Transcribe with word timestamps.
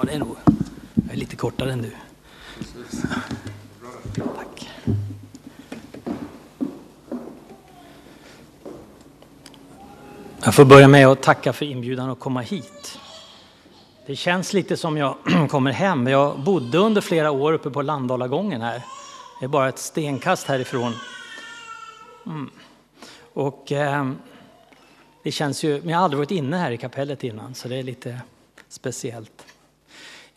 Ja, 0.00 0.06
det 0.06 0.12
är 0.12 0.18
nog. 0.18 0.36
Jag 0.94 1.12
är 1.12 1.16
lite 1.16 1.36
kortare 1.36 1.72
än 1.72 1.82
du. 1.82 1.90
Tack. 4.36 4.70
Jag 10.42 10.54
får 10.54 10.64
börja 10.64 10.88
med 10.88 11.06
att 11.06 11.22
tacka 11.22 11.52
för 11.52 11.64
inbjudan 11.66 12.10
att 12.10 12.20
komma 12.20 12.40
hit. 12.40 12.98
Det 14.06 14.16
känns 14.16 14.52
lite 14.52 14.76
som 14.76 14.96
jag 14.96 15.16
kommer 15.50 15.72
hem. 15.72 16.06
Jag 16.06 16.40
bodde 16.40 16.78
under 16.78 17.00
flera 17.00 17.30
år 17.30 17.52
uppe 17.52 17.70
på 17.70 17.82
Landalagången 17.82 18.60
här. 18.60 18.82
Det 19.40 19.46
är 19.46 19.48
bara 19.48 19.68
ett 19.68 19.78
stenkast 19.78 20.46
härifrån. 20.46 20.92
Mm. 22.26 22.50
Och 23.32 23.72
eh, 23.72 24.10
det 25.22 25.32
känns 25.32 25.62
ju, 25.62 25.80
men 25.80 25.88
jag 25.88 25.98
har 25.98 26.04
aldrig 26.04 26.18
varit 26.18 26.30
inne 26.30 26.56
här 26.56 26.70
i 26.70 26.78
kapellet 26.78 27.24
innan 27.24 27.54
så 27.54 27.68
det 27.68 27.76
är 27.76 27.82
lite 27.82 28.20
speciellt. 28.68 29.46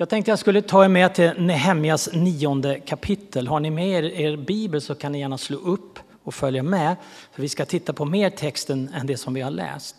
Jag 0.03 0.09
tänkte 0.09 0.31
jag 0.31 0.39
skulle 0.39 0.61
ta 0.61 0.85
er 0.85 0.87
med 0.87 1.13
till 1.13 1.31
Nehemjas 1.37 2.09
nionde 2.13 2.79
kapitel. 2.79 3.47
Har 3.47 3.59
ni 3.59 3.69
med 3.69 3.89
er 3.89 4.03
er 4.03 4.35
bibel 4.37 4.81
så 4.81 4.95
kan 4.95 5.11
ni 5.11 5.19
gärna 5.19 5.37
slå 5.37 5.57
upp 5.57 5.99
och 6.23 6.33
följa 6.33 6.63
med. 6.63 6.95
För 7.31 7.41
vi 7.41 7.49
ska 7.49 7.65
titta 7.65 7.93
på 7.93 8.05
mer 8.05 8.29
text 8.29 8.69
än 8.69 8.91
det 9.03 9.17
som 9.17 9.33
vi 9.33 9.41
har 9.41 9.51
läst. 9.51 9.95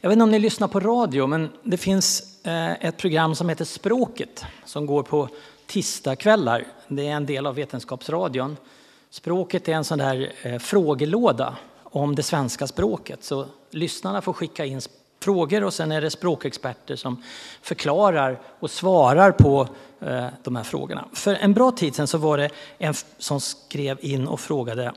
Jag 0.00 0.08
vet 0.08 0.12
inte 0.12 0.22
om 0.22 0.30
ni 0.30 0.38
lyssnar 0.38 0.68
på 0.68 0.80
radio, 0.80 1.26
men 1.26 1.50
det 1.62 1.76
finns 1.76 2.38
eh, 2.46 2.86
ett 2.86 2.96
program 2.96 3.34
som 3.34 3.48
heter 3.48 3.64
Språket 3.64 4.44
som 4.64 4.86
går 4.86 5.02
på 5.02 5.28
tisdagskvällar. 5.66 6.66
Det 6.88 7.06
är 7.06 7.12
en 7.12 7.26
del 7.26 7.46
av 7.46 7.54
Vetenskapsradion. 7.54 8.56
Språket 9.10 9.68
är 9.68 9.72
en 9.72 9.84
sån 9.84 9.98
där 9.98 10.32
eh, 10.42 10.58
frågelåda 10.58 11.56
om 11.82 12.14
det 12.14 12.22
svenska 12.22 12.66
språket. 12.66 13.24
Så 13.24 13.46
lyssnarna 13.70 14.22
får 14.22 14.32
skicka 14.32 14.64
in 14.64 14.80
frågor 15.20 15.64
och 15.64 15.74
sen 15.74 15.92
är 15.92 16.00
det 16.00 16.10
språkexperter 16.10 16.96
som 16.96 17.22
förklarar 17.62 18.40
och 18.60 18.70
svarar 18.70 19.32
på 19.32 19.68
eh, 20.00 20.26
de 20.42 20.56
här 20.56 20.64
frågorna. 20.64 21.08
För 21.12 21.34
en 21.34 21.54
bra 21.54 21.70
tid 21.70 21.94
sedan 21.94 22.06
så 22.06 22.18
var 22.18 22.38
det 22.38 22.50
en 22.78 22.94
som 23.18 23.40
skrev 23.40 23.98
in 24.00 24.26
och 24.28 24.40
frågade 24.40 24.92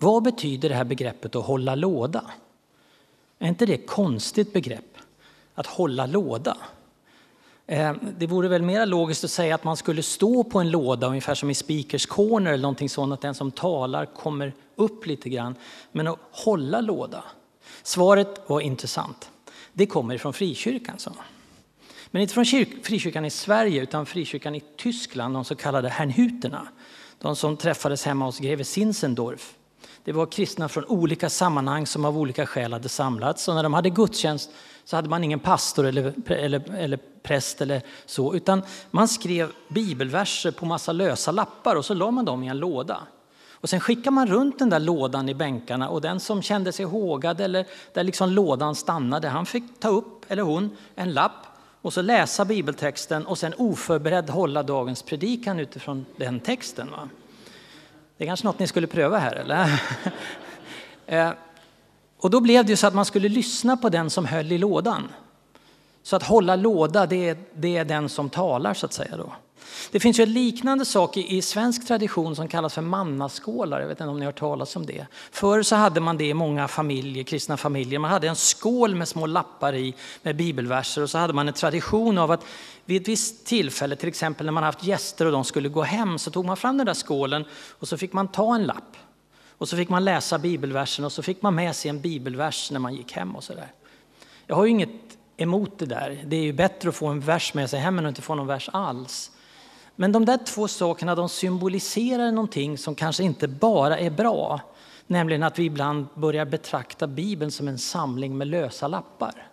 vad 0.00 0.22
betyder 0.22 0.68
det 0.68 0.74
här 0.74 0.84
begreppet 0.84 1.36
att 1.36 1.44
hålla 1.44 1.74
låda? 1.74 2.24
Är 3.38 3.48
inte 3.48 3.66
det 3.66 3.74
ett 3.74 3.86
konstigt 3.86 4.52
begrepp? 4.52 4.98
Att 5.54 5.66
hålla 5.66 6.06
låda? 6.06 6.56
Eh, 7.66 7.92
det 8.18 8.26
vore 8.26 8.48
väl 8.48 8.62
mer 8.62 8.86
logiskt 8.86 9.24
att 9.24 9.30
säga 9.30 9.54
att 9.54 9.64
man 9.64 9.76
skulle 9.76 10.02
stå 10.02 10.44
på 10.44 10.58
en 10.58 10.70
låda, 10.70 11.06
ungefär 11.06 11.34
som 11.34 11.50
i 11.50 11.54
Speakers 11.54 12.06
Corner 12.06 12.52
eller 12.52 12.62
någonting 12.62 12.88
sånt, 12.88 13.12
att 13.12 13.20
den 13.20 13.34
som 13.34 13.50
talar 13.50 14.06
kommer 14.06 14.52
upp 14.76 15.06
lite 15.06 15.28
grann. 15.28 15.54
Men 15.92 16.06
att 16.06 16.18
hålla 16.30 16.80
låda? 16.80 17.24
Svaret 17.82 18.40
var 18.46 18.60
intressant. 18.60 19.30
Det 19.78 19.86
kommer 19.86 20.18
från 20.18 20.32
frikyrkan, 20.32 20.98
sa 20.98 21.12
Men 22.10 22.22
inte 22.22 22.34
från 22.34 22.44
frikyrkan 22.82 23.24
i 23.24 23.30
Sverige, 23.30 23.82
utan 23.82 24.06
frikyrkan 24.06 24.54
i 24.54 24.62
Tyskland, 24.76 25.34
de 25.34 25.44
så 25.44 25.54
kallade 25.54 25.88
hernhuterna. 25.88 26.68
De 27.18 27.36
som 27.36 27.56
träffades 27.56 28.04
hemma 28.04 28.24
hos 28.24 28.38
greve 28.38 28.64
Zinzendorf. 28.64 29.54
Det 30.04 30.12
var 30.12 30.26
kristna 30.26 30.68
från 30.68 30.84
olika 30.84 31.30
sammanhang 31.30 31.86
som 31.86 32.04
av 32.04 32.18
olika 32.18 32.46
skäl 32.46 32.72
hade 32.72 32.88
samlats. 32.88 33.48
Och 33.48 33.54
när 33.54 33.62
de 33.62 33.74
hade 33.74 33.90
gudstjänst 33.90 34.50
så 34.84 34.96
hade 34.96 35.08
man 35.08 35.24
ingen 35.24 35.40
pastor 35.40 35.86
eller, 35.86 36.32
eller, 36.32 36.74
eller 36.74 36.98
präst 37.22 37.60
eller 37.60 37.82
så, 38.06 38.34
utan 38.34 38.62
man 38.90 39.08
skrev 39.08 39.52
bibelverser 39.68 40.50
på 40.50 40.66
massa 40.66 40.92
lösa 40.92 41.32
lappar 41.32 41.76
och 41.76 41.84
så 41.84 41.94
la 41.94 42.10
man 42.10 42.24
dem 42.24 42.42
i 42.42 42.48
en 42.48 42.58
låda. 42.58 43.06
Och 43.60 43.68
sen 43.68 43.80
skickar 43.80 44.10
man 44.10 44.26
runt 44.26 44.58
den 44.58 44.70
där 44.70 44.80
lådan 44.80 45.28
i 45.28 45.34
bänkarna 45.34 45.88
och 45.88 46.00
den 46.00 46.20
som 46.20 46.42
kände 46.42 46.72
sig 46.72 46.84
hågad 46.84 47.40
eller 47.40 47.66
där 47.92 48.04
liksom 48.04 48.30
lådan 48.30 48.74
stannade, 48.74 49.28
han 49.28 49.46
fick 49.46 49.80
ta 49.80 49.88
upp, 49.88 50.24
eller 50.28 50.42
hon, 50.42 50.76
en 50.94 51.12
lapp 51.12 51.46
och 51.82 51.92
så 51.92 52.02
läsa 52.02 52.44
bibeltexten 52.44 53.26
och 53.26 53.38
sen 53.38 53.54
oförberedd 53.56 54.30
hålla 54.30 54.62
dagens 54.62 55.02
predikan 55.02 55.60
utifrån 55.60 56.06
den 56.16 56.40
texten. 56.40 56.90
Va? 56.90 57.08
Det 58.16 58.24
är 58.24 58.28
kanske 58.28 58.46
något 58.46 58.58
ni 58.58 58.66
skulle 58.66 58.86
pröva 58.86 59.18
här, 59.18 59.36
eller? 59.36 59.82
Eh, 61.10 61.30
och 62.18 62.30
då 62.30 62.40
blev 62.40 62.64
det 62.64 62.70
ju 62.70 62.76
så 62.76 62.86
att 62.86 62.94
man 62.94 63.04
skulle 63.04 63.28
lyssna 63.28 63.76
på 63.76 63.88
den 63.88 64.10
som 64.10 64.24
höll 64.24 64.52
i 64.52 64.58
lådan. 64.58 65.08
Så 66.02 66.16
att 66.16 66.22
hålla 66.22 66.56
låda, 66.56 67.06
det 67.06 67.28
är, 67.28 67.36
det 67.54 67.76
är 67.76 67.84
den 67.84 68.08
som 68.08 68.30
talar 68.30 68.74
så 68.74 68.86
att 68.86 68.92
säga 68.92 69.16
då. 69.16 69.32
Det 69.90 70.00
finns 70.00 70.18
ju 70.18 70.22
en 70.22 70.32
liknande 70.32 70.84
sak 70.84 71.16
i, 71.16 71.36
i 71.36 71.42
svensk 71.42 71.86
tradition 71.86 72.36
som 72.36 72.48
kallas 72.48 72.74
för 72.74 72.82
mannaskålar. 72.82 73.80
Jag 73.80 73.88
vet 73.88 74.00
inte 74.00 74.10
om 74.10 74.18
ni 74.18 74.24
har 74.24 74.32
hört 74.32 74.38
talas 74.38 74.76
om 74.76 74.86
det. 74.86 75.06
Förr 75.30 75.62
så 75.62 75.76
hade 75.76 76.00
man 76.00 76.16
det 76.16 76.24
i 76.24 76.34
många 76.34 76.68
familjer, 76.68 77.24
kristna 77.24 77.56
familjer. 77.56 77.98
Man 77.98 78.10
hade 78.10 78.28
en 78.28 78.36
skål 78.36 78.94
med 78.94 79.08
små 79.08 79.26
lappar 79.26 79.74
i 79.74 79.94
med 80.22 80.36
bibelverser 80.36 81.02
och 81.02 81.10
så 81.10 81.18
hade 81.18 81.32
man 81.32 81.48
en 81.48 81.54
tradition 81.54 82.18
av 82.18 82.30
att 82.30 82.44
vid 82.84 83.02
ett 83.02 83.08
visst 83.08 83.46
tillfälle, 83.46 83.96
till 83.96 84.08
exempel 84.08 84.46
när 84.46 84.52
man 84.52 84.62
haft 84.62 84.84
gäster 84.84 85.26
och 85.26 85.32
de 85.32 85.44
skulle 85.44 85.68
gå 85.68 85.82
hem, 85.82 86.18
så 86.18 86.30
tog 86.30 86.44
man 86.44 86.56
fram 86.56 86.76
den 86.76 86.86
där 86.86 86.94
skålen 86.94 87.44
och 87.78 87.88
så 87.88 87.96
fick 87.96 88.12
man 88.12 88.28
ta 88.28 88.54
en 88.54 88.66
lapp. 88.66 88.96
Och 89.58 89.68
så 89.68 89.76
fick 89.76 89.88
man 89.88 90.04
läsa 90.04 90.38
bibelversen 90.38 91.04
och 91.04 91.12
så 91.12 91.22
fick 91.22 91.42
man 91.42 91.54
med 91.54 91.76
sig 91.76 91.88
en 91.88 92.00
bibelvers 92.00 92.70
när 92.70 92.78
man 92.78 92.94
gick 92.94 93.12
hem 93.12 93.36
och 93.36 93.44
så 93.44 93.54
där. 93.54 93.72
Jag 94.46 94.56
har 94.56 94.64
ju 94.64 94.70
inget 94.70 94.90
emot 95.36 95.78
det 95.78 95.86
där. 95.86 96.24
Det 96.26 96.36
är 96.36 96.42
ju 96.42 96.52
bättre 96.52 96.88
att 96.88 96.96
få 96.96 97.06
en 97.06 97.20
vers 97.20 97.54
med 97.54 97.70
sig 97.70 97.80
hem 97.80 97.98
än 97.98 98.06
att 98.06 98.08
inte 98.08 98.22
få 98.22 98.34
någon 98.34 98.46
vers 98.46 98.70
alls. 98.72 99.30
Men 100.00 100.12
de 100.12 100.24
där 100.24 100.38
två 100.46 100.68
sakerna 100.68 101.14
de 101.14 101.28
symboliserar 101.28 102.32
någonting 102.32 102.78
som 102.78 102.94
kanske 102.94 103.22
inte 103.22 103.48
bara 103.48 103.98
är 103.98 104.10
bra. 104.10 104.60
Nämligen 105.06 105.42
att 105.42 105.58
vi 105.58 105.64
ibland 105.64 106.06
börjar 106.14 106.44
betrakta 106.44 107.06
Bibeln 107.06 107.50
som 107.50 107.68
en 107.68 107.78
samling 107.78 108.38
med 108.38 108.46
lösa 108.46 108.88
lappar. 108.88 109.46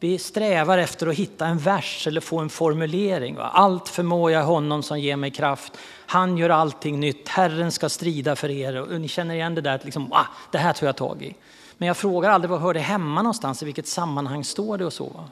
Vi 0.00 0.18
strävar 0.18 0.78
efter 0.78 1.06
att 1.06 1.14
hitta 1.14 1.46
en 1.46 1.58
vers 1.58 2.06
eller 2.06 2.20
få 2.20 2.38
en 2.38 2.48
formulering. 2.48 3.36
Allt 3.40 3.88
förmår 3.88 4.30
jag 4.30 4.44
honom 4.44 4.82
som 4.82 5.00
ger 5.00 5.16
mig 5.16 5.30
kraft. 5.30 5.72
Han 6.06 6.38
gör 6.38 6.50
allting 6.50 7.00
nytt. 7.00 7.28
Herren 7.28 7.72
ska 7.72 7.88
strida 7.88 8.36
för 8.36 8.50
er. 8.50 8.80
Och 8.80 9.00
ni 9.00 9.08
känner 9.08 9.34
igen 9.34 9.54
det 9.54 9.60
där 9.60 9.74
att 9.74 9.84
liksom, 9.84 10.12
ah, 10.12 10.26
det 10.52 10.58
här 10.58 10.72
tar 10.72 10.86
jag 10.86 10.96
tag 10.96 11.22
i. 11.22 11.34
Men 11.78 11.86
jag 11.88 11.96
frågar 11.96 12.30
aldrig 12.30 12.50
var 12.50 12.58
hör 12.58 12.74
det 12.74 12.80
hemma 12.80 13.22
någonstans, 13.22 13.62
i 13.62 13.64
vilket 13.64 13.88
sammanhang 13.88 14.44
står 14.44 14.78
det 14.78 14.86
och 14.86 14.92
så. 14.92 15.24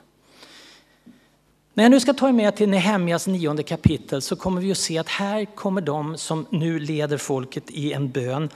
När 1.77 1.85
jag 1.85 1.91
nu 1.91 2.01
ska 2.01 2.13
ta 2.13 2.29
er 2.29 2.33
med 2.33 2.57
till 2.57 2.69
Nehemjas 2.69 3.27
nionde 3.27 3.63
kapitel 3.63 4.23
så 4.23 4.37
kommer 4.37 4.61
vi 4.61 4.73
att 4.73 4.79
se 4.79 4.99
att 4.99 5.09
här 5.09 5.45
kommer 5.45 5.81
de 5.81 6.17
som 6.17 6.47
nu 6.51 6.79
leder 6.79 7.17
folket 7.17 7.71
i 7.71 7.93
en 7.93 8.11
bön 8.11 8.49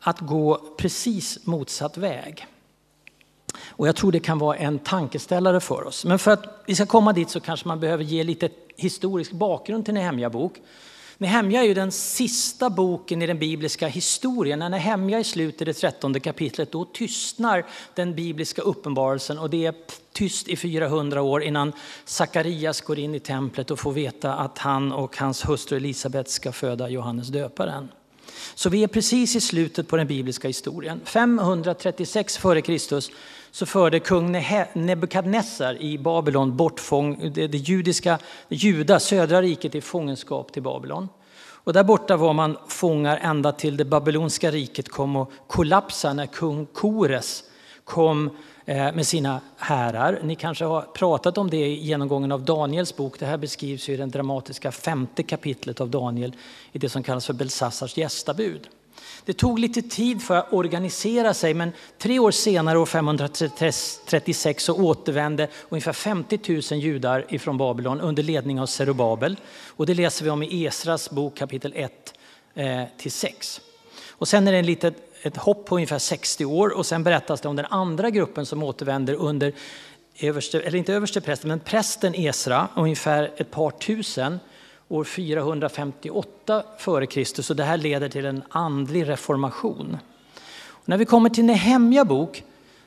att 0.00 0.20
gå 0.20 0.60
precis 0.78 1.46
motsatt 1.46 1.96
väg. 1.96 2.46
Och 3.66 3.88
jag 3.88 3.96
tror 3.96 4.12
det 4.12 4.20
kan 4.20 4.38
vara 4.38 4.56
en 4.56 4.78
tankeställare 4.78 5.60
för 5.60 5.86
oss. 5.86 6.04
Men 6.04 6.18
för 6.18 6.30
att 6.30 6.62
vi 6.66 6.74
ska 6.74 6.86
komma 6.86 7.12
dit 7.12 7.30
så 7.30 7.40
kanske 7.40 7.68
man 7.68 7.80
behöver 7.80 8.04
ge 8.04 8.24
lite 8.24 8.48
historisk 8.76 9.32
bakgrund 9.32 9.84
till 9.84 9.94
Nehemja 9.94 10.30
bok. 10.30 10.52
Nehemja 11.18 11.62
är 11.62 11.66
ju 11.66 11.74
den 11.74 11.92
sista 11.92 12.70
boken 12.70 13.22
i 13.22 13.26
den 13.26 13.38
bibliska 13.38 13.88
historien. 13.88 14.58
När 14.58 14.68
Nehemja 14.68 15.18
är 15.18 15.22
slut 15.22 15.62
i 15.62 15.64
det 15.64 15.74
trettonde 15.74 16.20
kapitlet 16.20 16.72
då 16.72 16.84
tystnar 16.84 17.66
den 17.94 18.14
bibliska 18.14 18.62
uppenbarelsen 18.62 19.38
och 19.38 19.50
det 19.50 19.66
är 19.66 19.74
tyst 20.16 20.48
i 20.48 20.56
400 20.56 21.22
år 21.22 21.42
innan 21.42 21.72
Sakarias 22.04 22.80
går 22.80 22.98
in 22.98 23.14
i 23.14 23.20
templet 23.20 23.70
och 23.70 23.78
får 23.78 23.92
veta 23.92 24.34
att 24.34 24.58
han 24.58 24.92
och 24.92 25.16
hans 25.16 25.48
hustru 25.48 25.76
Elisabet 25.76 26.28
ska 26.28 26.52
föda 26.52 26.88
Johannes 26.88 27.28
döparen. 27.28 27.88
Så 28.54 28.70
vi 28.70 28.82
är 28.82 28.88
precis 28.88 29.36
i 29.36 29.40
slutet 29.40 29.88
på 29.88 29.96
den 29.96 30.06
bibliska 30.06 30.48
historien. 30.48 31.00
536 31.04 32.36
f.Kr. 32.36 33.00
så 33.50 33.66
förde 33.66 34.00
kung 34.00 34.32
Nebukadnessar 34.72 35.82
i 35.82 35.98
Babylon 35.98 36.56
bort 36.56 36.80
det, 37.34 37.46
det 37.46 37.58
judiska, 37.58 38.18
Juda, 38.48 39.00
södra 39.00 39.42
riket 39.42 39.74
i 39.74 39.80
fångenskap 39.80 40.52
till 40.52 40.62
Babylon. 40.62 41.08
Och 41.38 41.72
där 41.72 41.84
borta 41.84 42.16
var 42.16 42.32
man 42.32 42.56
fångar 42.68 43.18
ända 43.22 43.52
till 43.52 43.76
det 43.76 43.84
babyloniska 43.84 44.50
riket 44.50 44.88
kom 44.88 45.16
att 45.16 45.28
kollapsa 45.46 46.12
när 46.12 46.26
kung 46.26 46.66
Kores 46.66 47.44
kom 47.84 48.30
Eh, 48.68 48.92
med 48.92 49.06
sina 49.06 49.40
härar. 49.56 50.20
Ni 50.22 50.34
kanske 50.34 50.64
har 50.64 50.82
pratat 50.82 51.38
om 51.38 51.50
det 51.50 51.56
i 51.56 51.74
genomgången 51.74 52.32
av 52.32 52.44
Daniels 52.44 52.96
bok. 52.96 53.18
Det 53.18 53.26
här 53.26 53.36
beskrivs 53.36 53.88
i 53.88 53.96
det 53.96 54.06
dramatiska 54.06 54.72
femte 54.72 55.22
kapitlet 55.22 55.80
av 55.80 55.90
Daniel 55.90 56.36
i 56.72 56.78
det 56.78 56.88
som 56.88 57.02
kallas 57.02 57.26
för 57.26 57.32
Belsassars 57.32 57.96
gästabud. 57.96 58.68
Det 59.24 59.32
tog 59.32 59.58
lite 59.58 59.82
tid 59.82 60.22
för 60.22 60.36
att 60.36 60.52
organisera 60.52 61.34
sig 61.34 61.54
men 61.54 61.72
tre 61.98 62.18
år 62.18 62.30
senare, 62.30 62.78
år 62.78 62.86
536, 62.86 64.64
så 64.64 64.74
återvände 64.74 65.48
ungefär 65.68 65.92
50 65.92 66.38
000 66.72 66.80
judar 66.80 67.26
ifrån 67.28 67.58
Babylon 67.58 68.00
under 68.00 68.22
ledning 68.22 68.60
av 68.60 68.66
Zerubabel. 68.66 69.36
Och 69.68 69.86
det 69.86 69.94
läser 69.94 70.24
vi 70.24 70.30
om 70.30 70.42
i 70.42 70.66
Esras 70.66 71.10
bok 71.10 71.36
kapitel 71.36 71.72
1 71.76 72.14
eh, 72.54 72.82
till 72.98 73.12
6. 73.12 73.60
Och 74.18 74.28
sen 74.28 74.48
är 74.48 74.52
det 74.52 74.58
en 74.58 74.66
litet 74.66 74.94
ett 75.26 75.36
hopp 75.36 75.66
på 75.66 75.74
ungefär 75.74 75.98
60 75.98 76.44
år 76.44 76.76
och 76.76 76.86
sen 76.86 77.02
berättas 77.02 77.40
det 77.40 77.48
om 77.48 77.56
den 77.56 77.66
andra 77.66 78.10
gruppen 78.10 78.46
som 78.46 78.62
återvänder 78.62 79.14
under, 79.14 79.52
överste, 80.20 80.60
eller 80.60 80.78
inte 80.78 80.94
överste 80.94 81.20
prästen, 81.20 81.48
men 81.48 81.60
prästen 81.60 82.14
Esra, 82.14 82.68
ungefär 82.76 83.32
ett 83.36 83.50
par 83.50 83.70
tusen 83.70 84.40
år 84.88 85.04
458 85.04 86.62
f.Kr. 86.76 87.42
Så 87.42 87.54
det 87.54 87.64
här 87.64 87.76
leder 87.76 88.08
till 88.08 88.26
en 88.26 88.42
andlig 88.48 89.08
reformation. 89.08 89.98
Och 90.64 90.88
när 90.88 90.96
vi 90.96 91.04
kommer 91.04 91.30
till 91.30 91.44
Nehemja 91.44 92.04
bok, 92.04 92.44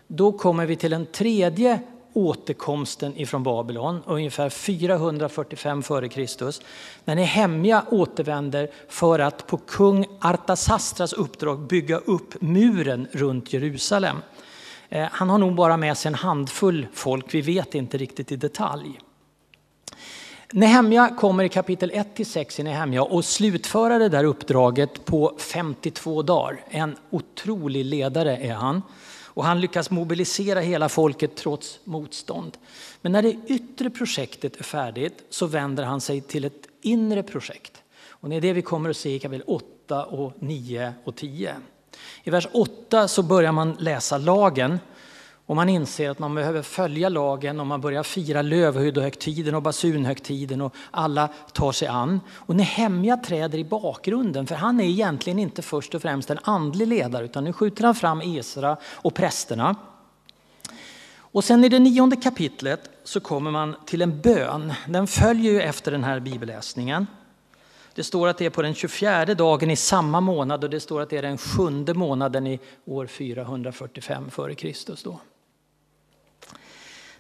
då 0.07 0.31
kommer 0.31 0.65
vi 0.65 0.75
till 0.75 0.93
en 0.93 1.05
tredje 1.05 1.79
återkomsten 2.13 3.17
ifrån 3.17 3.43
Babylon, 3.43 4.01
ungefär 4.05 4.49
445 4.49 5.79
f.Kr. 5.79 6.53
När 7.05 7.15
Nehemja 7.15 7.85
återvänder 7.89 8.69
för 8.87 9.19
att 9.19 9.47
på 9.47 9.57
kung 9.57 10.05
Artasastras 10.21 11.13
uppdrag 11.13 11.59
bygga 11.59 11.97
upp 11.97 12.41
muren 12.41 13.07
runt 13.11 13.53
Jerusalem. 13.53 14.17
Eh, 14.89 15.07
han 15.11 15.29
har 15.29 15.37
nog 15.37 15.55
bara 15.55 15.77
med 15.77 15.97
sig 15.97 16.09
en 16.09 16.15
handfull 16.15 16.87
folk, 16.93 17.33
vi 17.33 17.41
vet 17.41 17.75
inte 17.75 17.97
riktigt 17.97 18.31
i 18.31 18.35
detalj. 18.35 18.99
Nehemja 20.53 21.09
kommer 21.17 21.43
i 21.43 21.49
kapitel 21.49 21.91
1-6 21.91 22.59
i 22.59 22.63
Nehemja 22.63 23.03
och 23.03 23.25
slutföra 23.25 23.97
det 23.97 24.09
där 24.09 24.23
uppdraget 24.23 25.05
på 25.05 25.35
52 25.37 26.21
dagar. 26.21 26.61
En 26.69 26.95
otrolig 27.09 27.85
ledare 27.85 28.37
är 28.37 28.53
han. 28.53 28.81
Och 29.39 29.45
han 29.45 29.61
lyckas 29.61 29.89
mobilisera 29.89 30.59
hela 30.59 30.89
folket 30.89 31.35
trots 31.35 31.79
motstånd. 31.83 32.57
Men 33.01 33.11
när 33.11 33.21
det 33.21 33.37
yttre 33.47 33.89
projektet 33.89 34.59
är 34.59 34.63
färdigt 34.63 35.23
så 35.29 35.45
vänder 35.45 35.83
han 35.83 36.01
sig 36.01 36.21
till 36.21 36.45
ett 36.45 36.67
inre 36.81 37.23
projekt. 37.23 37.83
Och 38.09 38.29
det 38.29 38.35
är 38.35 38.41
det 38.41 38.53
vi 38.53 38.61
kommer 38.61 38.89
att 38.89 38.97
se 38.97 39.15
i 39.15 39.19
kapitel 39.19 39.43
8, 39.47 40.05
och 40.05 40.33
9 40.39 40.93
och 41.03 41.15
10. 41.15 41.55
I 42.23 42.29
vers 42.29 42.47
8 42.51 43.07
så 43.07 43.23
börjar 43.23 43.51
man 43.51 43.75
läsa 43.79 44.17
lagen 44.17 44.79
och 45.49 45.55
man 45.55 45.69
inser 45.69 46.09
att 46.09 46.19
man 46.19 46.35
behöver 46.35 46.61
följa 46.61 47.09
lagen 47.09 47.59
och 47.59 47.67
man 47.67 47.81
börjar 47.81 48.03
fira 48.03 48.41
lövhyddohögtiden 48.41 49.55
och 49.55 49.61
basunhögtiden 49.61 50.61
och 50.61 50.75
alla 50.91 51.29
tar 51.53 51.71
sig 51.71 51.87
an. 51.87 52.19
Och 52.31 52.55
Nehemja 52.55 53.17
träder 53.17 53.57
i 53.57 53.63
bakgrunden 53.63 54.47
för 54.47 54.55
han 54.55 54.79
är 54.79 54.83
egentligen 54.83 55.39
inte 55.39 55.61
först 55.61 55.95
och 55.95 56.01
främst 56.01 56.29
en 56.29 56.39
andlig 56.43 56.87
ledare 56.87 57.25
utan 57.25 57.43
nu 57.43 57.53
skjuter 57.53 57.83
han 57.83 57.95
fram 57.95 58.21
Esra 58.21 58.77
och 58.83 59.13
prästerna. 59.13 59.75
Och 61.17 61.43
sen 61.43 61.63
i 61.63 61.69
det 61.69 61.79
nionde 61.79 62.15
kapitlet 62.15 62.89
så 63.03 63.19
kommer 63.19 63.51
man 63.51 63.75
till 63.85 64.01
en 64.01 64.21
bön. 64.21 64.73
Den 64.87 65.07
följer 65.07 65.51
ju 65.51 65.61
efter 65.61 65.91
den 65.91 66.03
här 66.03 66.19
bibelläsningen. 66.19 67.07
Det 67.95 68.03
står 68.03 68.27
att 68.27 68.37
det 68.37 68.45
är 68.45 68.49
på 68.49 68.61
den 68.61 68.73
24 68.73 69.25
dagen 69.25 69.71
i 69.71 69.75
samma 69.75 70.21
månad 70.21 70.63
och 70.63 70.69
det 70.69 70.79
står 70.79 71.01
att 71.01 71.09
det 71.09 71.17
är 71.17 71.21
den 71.21 71.37
sjunde 71.37 71.93
månaden 71.93 72.47
i 72.47 72.59
år 72.85 73.07
445 73.07 74.25
f.Kr. 74.27 74.67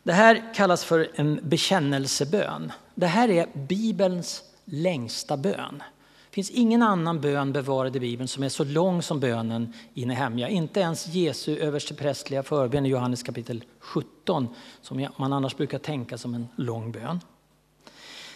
Det 0.03 0.13
här 0.13 0.53
kallas 0.53 0.83
för 0.83 1.09
en 1.15 1.39
bekännelsebön. 1.43 2.71
Det 2.95 3.07
här 3.07 3.29
är 3.29 3.47
Bibelns 3.53 4.43
längsta 4.65 5.37
bön. 5.37 5.83
Det 6.29 6.33
finns 6.33 6.49
ingen 6.49 6.81
annan 6.81 7.21
bön 7.21 7.53
bevarad 7.53 7.95
i 7.95 7.99
Bibeln 7.99 8.27
som 8.27 8.43
är 8.43 8.49
så 8.49 8.63
lång 8.63 9.01
som 9.01 9.19
bönen 9.19 9.73
i 9.93 10.05
Nehemja. 10.05 10.49
Inte 10.49 10.79
ens 10.79 11.07
Jesu 11.07 11.57
översteprästliga 11.57 12.43
förbön 12.43 12.85
i 12.85 12.89
Johannes 12.89 13.23
kapitel 13.23 13.63
17 13.79 14.47
som 14.81 15.07
man 15.17 15.33
annars 15.33 15.57
brukar 15.57 15.79
tänka 15.79 16.17
som 16.17 16.33
en 16.33 16.47
lång 16.55 16.91
bön. 16.91 17.19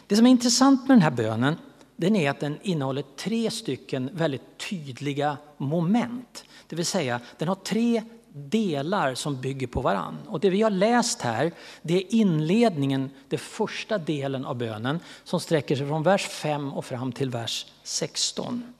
Det 0.07 0.15
som 0.15 0.25
är 0.25 0.31
intressant 0.31 0.87
med 0.87 0.97
den 0.97 1.01
här 1.01 1.11
bönen 1.11 1.55
den 1.95 2.15
är 2.15 2.29
att 2.29 2.39
den 2.39 2.59
innehåller 2.61 3.03
tre 3.17 3.51
stycken 3.51 4.09
väldigt 4.13 4.57
tydliga 4.69 5.37
moment. 5.57 6.43
Det 6.67 6.75
vill 6.75 6.85
säga 6.85 7.19
den 7.37 7.47
har 7.47 7.55
tre 7.55 8.03
delar 8.33 9.15
som 9.15 9.41
bygger 9.41 9.67
på 9.67 9.81
varann. 9.81 10.17
Och 10.27 10.39
det 10.39 10.49
vi 10.49 10.61
har 10.61 10.69
läst 10.69 11.21
här, 11.21 11.51
det 11.81 11.93
är 11.93 12.13
inledningen, 12.13 13.09
den 13.29 13.39
första 13.39 13.97
delen 13.97 14.45
av 14.45 14.55
bönen 14.55 14.99
som 15.23 15.39
sträcker 15.39 15.75
sig 15.75 15.87
från 15.87 16.03
vers 16.03 16.27
5 16.27 16.73
och 16.73 16.85
fram 16.85 17.11
till 17.11 17.29
vers 17.29 17.65
16. 17.83 18.73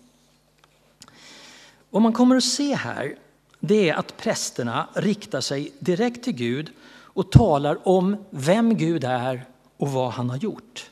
Vad 1.90 2.02
man 2.02 2.14
kommer 2.14 2.36
att 2.36 2.44
se 2.44 2.76
här, 2.76 3.16
det 3.60 3.90
är 3.90 3.94
att 3.94 4.18
prästerna 4.18 4.88
riktar 4.94 5.42
sig 5.42 5.72
direkt 5.80 6.24
till 6.24 6.34
Gud 6.34 6.72
och 6.90 7.32
talar 7.32 7.88
om 7.88 8.18
vem 8.30 8.78
Gud 8.78 9.04
är 9.04 9.46
och 9.78 9.92
vad 9.92 10.12
han 10.12 10.30
har 10.30 10.38
gjort. 10.38 10.90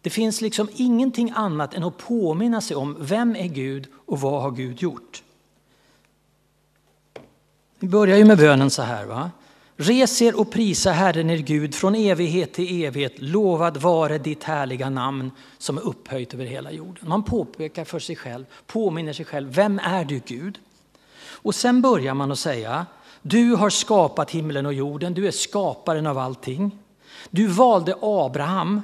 Det 0.00 0.10
finns 0.10 0.40
liksom 0.40 0.68
ingenting 0.74 1.32
annat 1.34 1.74
än 1.74 1.84
att 1.84 1.98
påminna 1.98 2.60
sig 2.60 2.76
om 2.76 2.96
vem 3.00 3.36
är 3.36 3.46
Gud 3.46 3.88
och 4.06 4.20
vad 4.20 4.42
har 4.42 4.50
Gud 4.50 4.82
gjort. 4.82 5.22
Vi 7.82 7.88
börjar 7.88 8.16
ju 8.16 8.24
med 8.24 8.38
bönen 8.38 8.70
så 8.70 8.82
här. 8.82 9.04
Va? 9.04 9.30
Res 9.76 10.22
er 10.22 10.40
och 10.40 10.50
prisa 10.50 10.90
Herren 10.92 11.30
er 11.30 11.36
Gud 11.36 11.74
från 11.74 11.94
evighet 11.94 12.52
till 12.52 12.84
evighet. 12.84 13.12
Lovad 13.16 13.76
vare 13.76 14.18
ditt 14.18 14.44
härliga 14.44 14.90
namn 14.90 15.30
som 15.58 15.78
är 15.78 15.82
upphöjt 15.82 16.34
över 16.34 16.44
hela 16.44 16.72
jorden. 16.72 17.08
Man 17.08 17.22
påpekar 17.22 17.84
för 17.84 17.98
sig 17.98 18.16
själv, 18.16 18.44
påminner 18.66 19.12
sig 19.12 19.24
själv, 19.24 19.54
vem 19.54 19.78
är 19.78 20.04
du 20.04 20.20
Gud? 20.26 20.58
Och 21.24 21.54
sen 21.54 21.82
börjar 21.82 22.14
man 22.14 22.32
att 22.32 22.38
säga, 22.38 22.86
du 23.22 23.54
har 23.54 23.70
skapat 23.70 24.30
himlen 24.30 24.66
och 24.66 24.74
jorden, 24.74 25.14
du 25.14 25.26
är 25.26 25.30
skaparen 25.30 26.06
av 26.06 26.18
allting. 26.18 26.78
Du 27.30 27.46
valde 27.46 27.94
Abraham. 28.02 28.82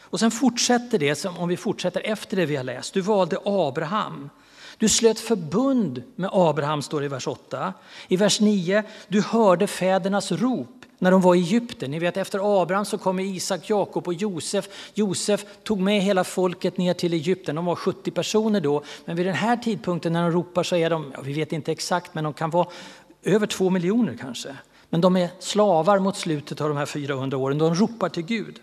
Och 0.00 0.20
sen 0.20 0.30
fortsätter 0.30 0.98
det, 0.98 1.14
som 1.14 1.38
om 1.38 1.48
vi 1.48 1.56
fortsätter 1.56 2.00
efter 2.04 2.36
det 2.36 2.46
vi 2.46 2.56
har 2.56 2.64
läst. 2.64 2.94
Du 2.94 3.00
valde 3.00 3.38
Abraham 3.44 4.30
du 4.80 4.88
slöt 4.88 5.20
förbund 5.20 6.02
med 6.16 6.30
Abraham, 6.32 6.82
står 6.82 7.00
det 7.00 7.04
i 7.04 7.08
vers 7.08 7.26
8. 7.26 7.72
I 8.08 8.16
vers 8.16 8.40
9, 8.40 8.82
du 9.08 9.22
hörde 9.22 9.66
fädernas 9.66 10.32
rop 10.32 10.84
när 10.98 11.10
de 11.10 11.20
var 11.20 11.34
i 11.34 11.38
Egypten. 11.38 11.90
Ni 11.90 11.98
vet 11.98 12.16
efter 12.16 12.62
Abraham 12.62 12.84
så 12.84 12.98
kommer 12.98 13.22
Isak, 13.22 13.70
Jakob 13.70 14.06
och 14.06 14.14
Josef. 14.14 14.68
Josef 14.94 15.44
tog 15.62 15.80
med 15.80 16.02
hela 16.02 16.24
folket 16.24 16.76
ner 16.76 16.94
till 16.94 17.12
Egypten. 17.12 17.56
De 17.56 17.64
var 17.64 17.76
70 17.76 18.10
personer 18.10 18.60
då. 18.60 18.82
Men 19.04 19.16
vid 19.16 19.26
den 19.26 19.34
här 19.34 19.56
tidpunkten 19.56 20.12
när 20.12 20.22
de 20.22 20.30
ropar 20.32 20.62
så 20.62 20.76
är 20.76 20.90
de, 20.90 21.12
ja, 21.14 21.20
vi 21.22 21.32
vet 21.32 21.52
inte 21.52 21.72
exakt, 21.72 22.14
men 22.14 22.24
de 22.24 22.32
kan 22.32 22.50
vara 22.50 22.66
över 23.22 23.46
två 23.46 23.70
miljoner 23.70 24.16
kanske. 24.20 24.56
Men 24.90 25.00
de 25.00 25.16
är 25.16 25.28
slavar 25.38 25.98
mot 25.98 26.16
slutet 26.16 26.60
av 26.60 26.68
de 26.68 26.76
här 26.76 26.86
400 26.86 27.36
åren. 27.36 27.58
De 27.58 27.74
ropar 27.74 28.08
till 28.08 28.24
Gud. 28.24 28.60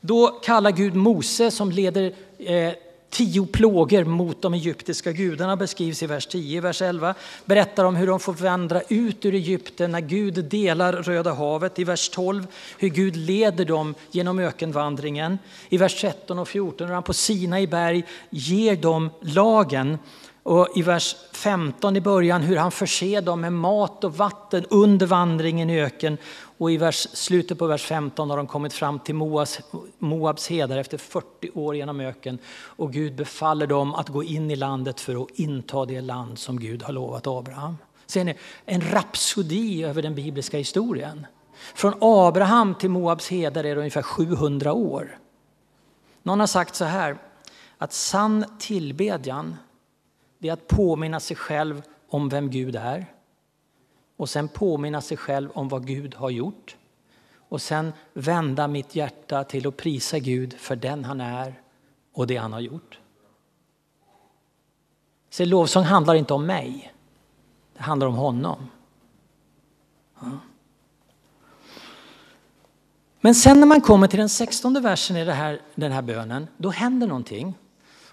Då 0.00 0.26
kallar 0.26 0.70
Gud 0.70 0.94
Mose 0.94 1.50
som 1.50 1.70
leder 1.70 2.12
eh, 2.38 2.72
Tio 3.10 3.46
plågor 3.46 4.04
mot 4.04 4.42
de 4.42 4.54
egyptiska 4.54 5.12
gudarna 5.12 5.56
beskrivs 5.56 6.02
i 6.02 6.06
vers 6.06 6.26
10. 6.26 6.56
I 6.56 6.60
vers 6.60 6.82
11 6.82 7.14
berättar 7.44 7.84
om 7.84 7.96
hur 7.96 8.06
de 8.06 8.20
får 8.20 8.32
vandra 8.32 8.80
ut 8.88 9.24
ur 9.24 9.34
Egypten 9.34 9.90
när 9.90 10.00
Gud 10.00 10.44
delar 10.44 10.92
Röda 10.92 11.32
havet. 11.32 11.78
I 11.78 11.84
vers 11.84 12.08
12 12.08 12.46
hur 12.78 12.88
Gud 12.88 13.16
leder 13.16 13.64
dem 13.64 13.94
genom 14.10 14.38
ökenvandringen. 14.38 15.38
I 15.68 15.76
vers 15.76 16.00
13 16.00 16.38
och 16.38 16.48
14 16.48 16.86
hur 16.86 16.94
han 16.94 17.02
på 17.02 17.14
Sina 17.14 17.60
i 17.60 17.66
berg 17.66 18.04
ger 18.30 18.76
dem 18.76 19.10
lagen. 19.20 19.98
Och 20.42 20.68
i 20.74 20.82
vers 20.82 21.16
15 21.32 21.96
i 21.96 22.00
början 22.00 22.42
hur 22.42 22.56
han 22.56 22.70
förser 22.70 23.22
dem 23.22 23.40
med 23.40 23.52
mat 23.52 24.04
och 24.04 24.16
vatten 24.16 24.66
under 24.70 25.06
vandringen 25.06 25.70
i 25.70 25.80
öken. 25.80 26.18
Och 26.58 26.72
i 26.72 26.76
vers, 26.76 27.08
slutet 27.12 27.58
på 27.58 27.66
vers 27.66 27.82
15 27.82 28.30
har 28.30 28.36
de 28.36 28.46
kommit 28.46 28.72
fram 28.72 28.98
till 28.98 29.14
Moabs, 29.14 29.60
Moabs 29.98 30.48
hedar 30.48 30.78
efter 30.78 30.98
40 30.98 31.50
år 31.54 31.76
genom 31.76 32.00
öken. 32.00 32.38
Och 32.48 32.92
Gud 32.92 33.14
befaller 33.14 33.66
dem 33.66 33.94
att 33.94 34.08
gå 34.08 34.22
in 34.22 34.50
i 34.50 34.56
landet 34.56 35.00
för 35.00 35.22
att 35.22 35.30
inta 35.34 35.84
det 35.84 36.00
land 36.00 36.38
som 36.38 36.60
Gud 36.60 36.82
har 36.82 36.92
lovat 36.92 37.26
Abraham. 37.26 37.76
Ser 38.06 38.24
ni? 38.24 38.34
En 38.64 38.80
rapsodi 38.80 39.84
över 39.84 40.02
den 40.02 40.14
bibliska 40.14 40.58
historien. 40.58 41.26
Från 41.74 41.94
Abraham 42.00 42.74
till 42.74 42.90
Moabs 42.90 43.28
hedar 43.28 43.64
är 43.64 43.74
det 43.74 43.80
ungefär 43.80 44.02
700 44.02 44.72
år. 44.72 45.18
Någon 46.22 46.40
har 46.40 46.46
sagt 46.46 46.74
så 46.74 46.84
här, 46.84 47.18
att 47.78 47.92
sann 47.92 48.44
tillbedjan 48.58 49.56
det 50.38 50.48
är 50.48 50.52
att 50.52 50.68
påminna 50.68 51.20
sig 51.20 51.36
själv 51.36 51.82
om 52.08 52.28
vem 52.28 52.50
Gud 52.50 52.76
är 52.76 53.06
och 54.16 54.28
sen 54.28 54.48
påminna 54.48 55.00
sig 55.00 55.16
själv 55.16 55.50
om 55.50 55.68
vad 55.68 55.86
Gud 55.86 56.14
har 56.14 56.30
gjort 56.30 56.76
och 57.34 57.62
sen 57.62 57.92
vända 58.12 58.68
mitt 58.68 58.94
hjärta 58.94 59.44
till 59.44 59.66
att 59.66 59.76
prisa 59.76 60.18
Gud 60.18 60.54
för 60.54 60.76
den 60.76 61.04
han 61.04 61.20
är 61.20 61.62
och 62.12 62.26
det 62.26 62.36
han 62.36 62.52
har 62.52 62.60
gjort. 62.60 62.98
Så 65.30 65.44
lovsång 65.44 65.84
handlar 65.84 66.14
inte 66.14 66.34
om 66.34 66.46
mig, 66.46 66.92
det 67.76 67.82
handlar 67.82 68.06
om 68.06 68.14
honom. 68.14 68.70
Ja. 70.20 70.30
Men 73.20 73.34
sen 73.34 73.60
när 73.60 73.66
man 73.66 73.80
kommer 73.80 74.08
till 74.08 74.18
den 74.18 74.28
sextonde 74.28 74.80
versen 74.80 75.16
i 75.16 75.24
här, 75.24 75.60
den 75.74 75.92
här 75.92 76.02
bönen, 76.02 76.48
då 76.56 76.70
händer 76.70 77.06
någonting. 77.06 77.54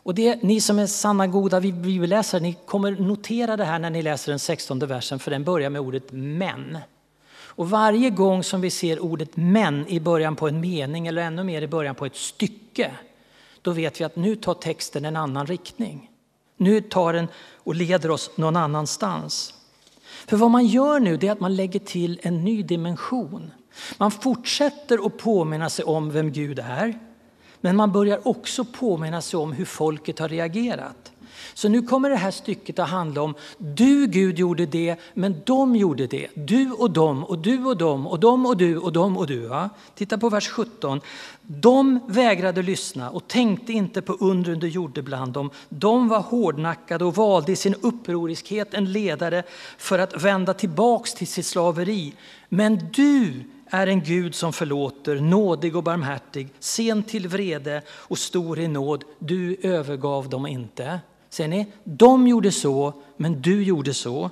Och 0.06 0.16
det, 0.16 0.44
ni 0.44 0.62
som 0.62 0.80
är 0.80 0.88
sanna 0.88 1.28
goda 1.28 1.62
bibelläsare, 1.62 2.42
ni 2.42 2.58
kommer 2.66 2.92
notera 2.92 3.58
det 3.58 3.66
här 3.66 3.80
när 3.80 3.90
ni 3.90 4.02
läser 4.02 4.32
den 4.32 4.40
sextonde 4.40 4.86
versen, 4.86 5.20
för 5.20 5.32
den 5.32 5.44
börjar 5.44 5.70
med 5.70 5.82
ordet 5.82 6.04
men. 6.12 6.78
Och 7.38 7.70
varje 7.70 8.10
gång 8.10 8.44
som 8.44 8.62
vi 8.62 8.70
ser 8.70 9.00
ordet 9.00 9.30
men 9.34 9.88
i 9.88 10.00
början 10.00 10.36
på 10.36 10.48
en 10.48 10.60
mening 10.60 11.08
eller 11.08 11.22
ännu 11.22 11.44
mer 11.44 11.62
i 11.62 11.68
början 11.68 11.96
på 11.96 12.06
ett 12.06 12.16
stycke, 12.16 12.92
då 13.62 13.72
vet 13.72 14.00
vi 14.00 14.04
att 14.04 14.16
nu 14.16 14.36
tar 14.36 14.54
texten 14.54 15.06
en 15.06 15.16
annan 15.16 15.48
riktning. 15.48 16.10
Nu 16.58 16.82
tar 16.82 17.14
den 17.14 17.28
och 17.54 17.76
leder 17.76 18.12
oss 18.12 18.32
någon 18.36 18.56
annanstans. 18.56 19.54
För 20.28 20.38
vad 20.38 20.52
man 20.52 20.66
gör 20.66 21.00
nu 21.00 21.14
är 21.14 21.32
att 21.32 21.40
man 21.40 21.56
lägger 21.56 21.80
till 21.80 22.20
en 22.24 22.44
ny 22.44 22.64
dimension. 22.64 23.52
Man 23.98 24.12
fortsätter 24.12 25.06
att 25.06 25.18
påminna 25.18 25.70
sig 25.70 25.86
om 25.86 26.12
vem 26.12 26.32
Gud 26.32 26.60
är. 26.60 27.00
Men 27.66 27.76
man 27.76 27.92
börjar 27.92 28.28
också 28.28 28.66
påminna 28.66 29.22
sig 29.22 29.38
om 29.38 29.54
hur 29.54 29.66
folket 29.66 30.20
har 30.20 30.30
reagerat. 30.30 31.12
Så 31.54 31.70
nu 31.70 31.82
kommer 31.82 32.10
det 32.10 32.16
här 32.16 32.32
stycket 32.32 32.80
att 32.80 32.90
handla 32.90 33.22
om, 33.22 33.34
du 33.58 34.08
Gud 34.08 34.40
gjorde 34.40 34.66
det, 34.66 34.96
men 35.14 35.42
de 35.46 35.76
gjorde 35.76 36.08
det. 36.08 36.28
Du 36.34 36.72
och 36.72 36.92
dem 36.92 37.24
och 37.24 37.40
du 37.40 37.66
och 37.66 37.78
dem 37.78 38.08
och 38.08 38.20
de 38.20 38.46
och 38.46 38.58
du 38.58 38.78
och 38.78 38.94
de 38.94 39.18
och 39.18 39.28
du. 39.28 39.44
Ja? 39.44 39.70
Titta 39.96 40.18
på 40.18 40.30
vers 40.30 40.48
17. 40.50 41.02
De 41.42 42.00
vägrade 42.08 42.62
lyssna 42.62 43.10
och 43.10 43.28
tänkte 43.28 43.74
inte 43.74 44.02
på 44.02 44.14
undren 44.14 44.60
du 44.60 44.68
gjorde 44.68 45.02
bland 45.02 45.34
dem. 45.34 45.50
De 45.70 46.08
var 46.08 46.20
hårdnackade 46.20 47.06
och 47.06 47.16
valde 47.16 47.52
i 47.52 47.56
sin 47.56 47.76
upproriskhet 47.82 48.74
en 48.74 48.92
ledare 48.92 49.44
för 49.78 50.00
att 50.00 50.24
vända 50.24 50.54
tillbaks 50.54 51.14
till 51.14 51.28
sitt 51.28 51.46
slaveri. 51.46 52.14
Men 52.50 52.80
du 52.94 53.44
är 53.70 53.88
en 53.88 54.04
Gud 54.04 54.36
som 54.36 54.54
förlåter, 54.54 55.16
nådig 55.16 55.76
och 55.76 55.84
barmhärtig, 55.84 56.50
sen 56.60 57.04
till 57.04 57.28
vrede 57.28 57.82
och 57.90 58.18
stor 58.18 58.60
i 58.60 58.68
nåd. 58.68 59.04
Du 59.20 59.58
övergav 59.62 60.30
dem 60.30 60.48
inte. 60.48 61.00
Ser 61.30 61.48
ni? 61.48 61.68
De 61.84 62.28
gjorde 62.28 62.52
så, 62.52 62.94
men 63.18 63.42
du 63.42 63.64
gjorde 63.64 63.94
så. 63.94 64.30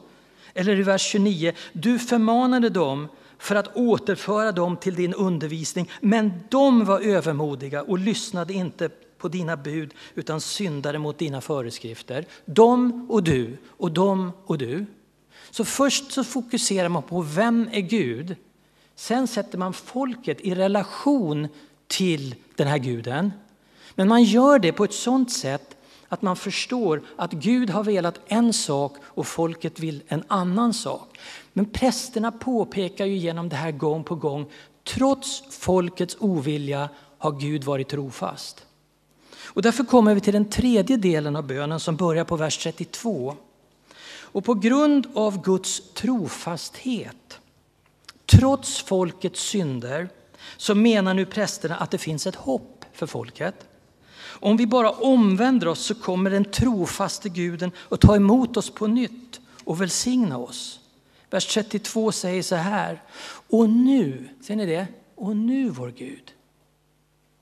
Eller 0.54 0.80
i 0.80 0.84
vers 0.84 1.02
29, 1.02 1.54
du 1.74 2.00
förmanade 2.00 2.70
dem 2.70 3.08
för 3.38 3.56
att 3.56 3.76
återföra 3.76 4.52
dem 4.52 4.78
till 4.78 4.96
din 4.96 5.14
undervisning, 5.14 5.90
men 6.02 6.34
de 6.50 6.86
var 6.86 7.00
övermodiga 7.00 7.82
och 7.82 8.00
lyssnade 8.00 8.54
inte 8.54 8.90
på 9.18 9.28
dina 9.28 9.58
bud 9.58 9.94
utan 10.16 10.42
syndade 10.42 11.00
mot 11.00 11.18
dina 11.18 11.42
föreskrifter. 11.42 12.26
De 12.46 13.06
och 13.10 13.24
du 13.24 13.58
och 13.68 13.92
de 13.92 14.32
och 14.46 14.58
du. 14.58 14.86
Så 15.52 15.66
först 15.66 16.12
så 16.12 16.24
fokuserar 16.24 16.90
man 16.90 17.04
på 17.04 17.22
vem 17.22 17.70
är 17.72 17.82
Gud? 17.82 18.36
Sen 18.96 19.28
sätter 19.28 19.58
man 19.58 19.74
folket 19.74 20.42
i 20.42 20.56
relation 20.56 21.48
till 21.88 22.36
den 22.56 22.68
här 22.68 22.78
guden. 22.78 23.32
Men 23.96 24.08
man 24.08 24.24
gör 24.24 24.60
det 24.60 24.72
på 24.72 24.84
ett 24.84 24.94
sådant 24.94 25.32
sätt 25.32 25.76
att 26.08 26.22
man 26.22 26.36
förstår 26.36 27.02
att 27.16 27.32
Gud 27.32 27.70
har 27.70 27.84
velat 27.84 28.20
en 28.28 28.54
sak 28.54 28.96
och 29.04 29.28
folket 29.28 29.80
vill 29.80 30.04
en 30.08 30.24
annan 30.28 30.74
sak. 30.74 31.20
Men 31.54 31.66
prästerna 31.66 32.32
påpekar 32.32 33.06
ju 33.06 33.16
genom 33.16 33.50
det 33.50 33.56
här 33.56 33.72
gång 33.72 34.04
på 34.04 34.16
gång, 34.16 34.46
trots 34.84 35.44
folkets 35.50 36.18
ovilja 36.20 36.90
har 37.18 37.32
Gud 37.32 37.64
varit 37.64 37.90
trofast. 37.90 38.66
Och 39.46 39.62
därför 39.62 39.84
kommer 39.84 40.16
vi 40.16 40.22
till 40.22 40.34
den 40.34 40.50
tredje 40.50 40.98
delen 40.98 41.36
av 41.36 41.48
bönen 41.48 41.80
som 41.80 41.96
börjar 41.96 42.24
på 42.24 42.36
vers 42.36 42.58
32. 42.58 43.36
Och 44.22 44.46
på 44.46 44.54
grund 44.54 45.08
av 45.14 45.44
Guds 45.44 45.94
trofasthet, 45.94 47.40
trots 48.40 48.82
folkets 48.82 49.42
synder, 49.42 50.10
så 50.58 50.76
menar 50.76 51.14
nu 51.14 51.26
prästerna 51.26 51.76
att 51.76 51.92
det 51.92 51.98
finns 51.98 52.28
ett 52.28 52.36
hopp 52.36 52.86
för 52.94 53.08
folket. 53.08 53.56
Om 54.24 54.58
vi 54.58 54.68
bara 54.68 54.92
omvänder 54.92 55.68
oss 55.68 55.86
så 55.86 55.96
kommer 55.96 56.30
den 56.30 56.46
trofaste 56.46 57.30
guden 57.30 57.72
att 57.90 58.02
ta 58.02 58.16
emot 58.16 58.58
oss 58.58 58.70
på 58.70 58.88
nytt 58.88 59.40
och 59.64 59.82
välsigna 59.82 60.38
oss. 60.38 60.80
Vers 61.30 61.48
32 61.48 62.12
säger 62.12 62.44
så 62.44 62.56
här. 62.56 63.02
Och 63.50 63.70
nu, 63.70 64.30
ser 64.42 64.56
ni 64.56 64.66
det? 64.66 64.88
Och 65.16 65.38
nu 65.38 65.70
vår 65.70 65.94
Gud. 65.98 66.32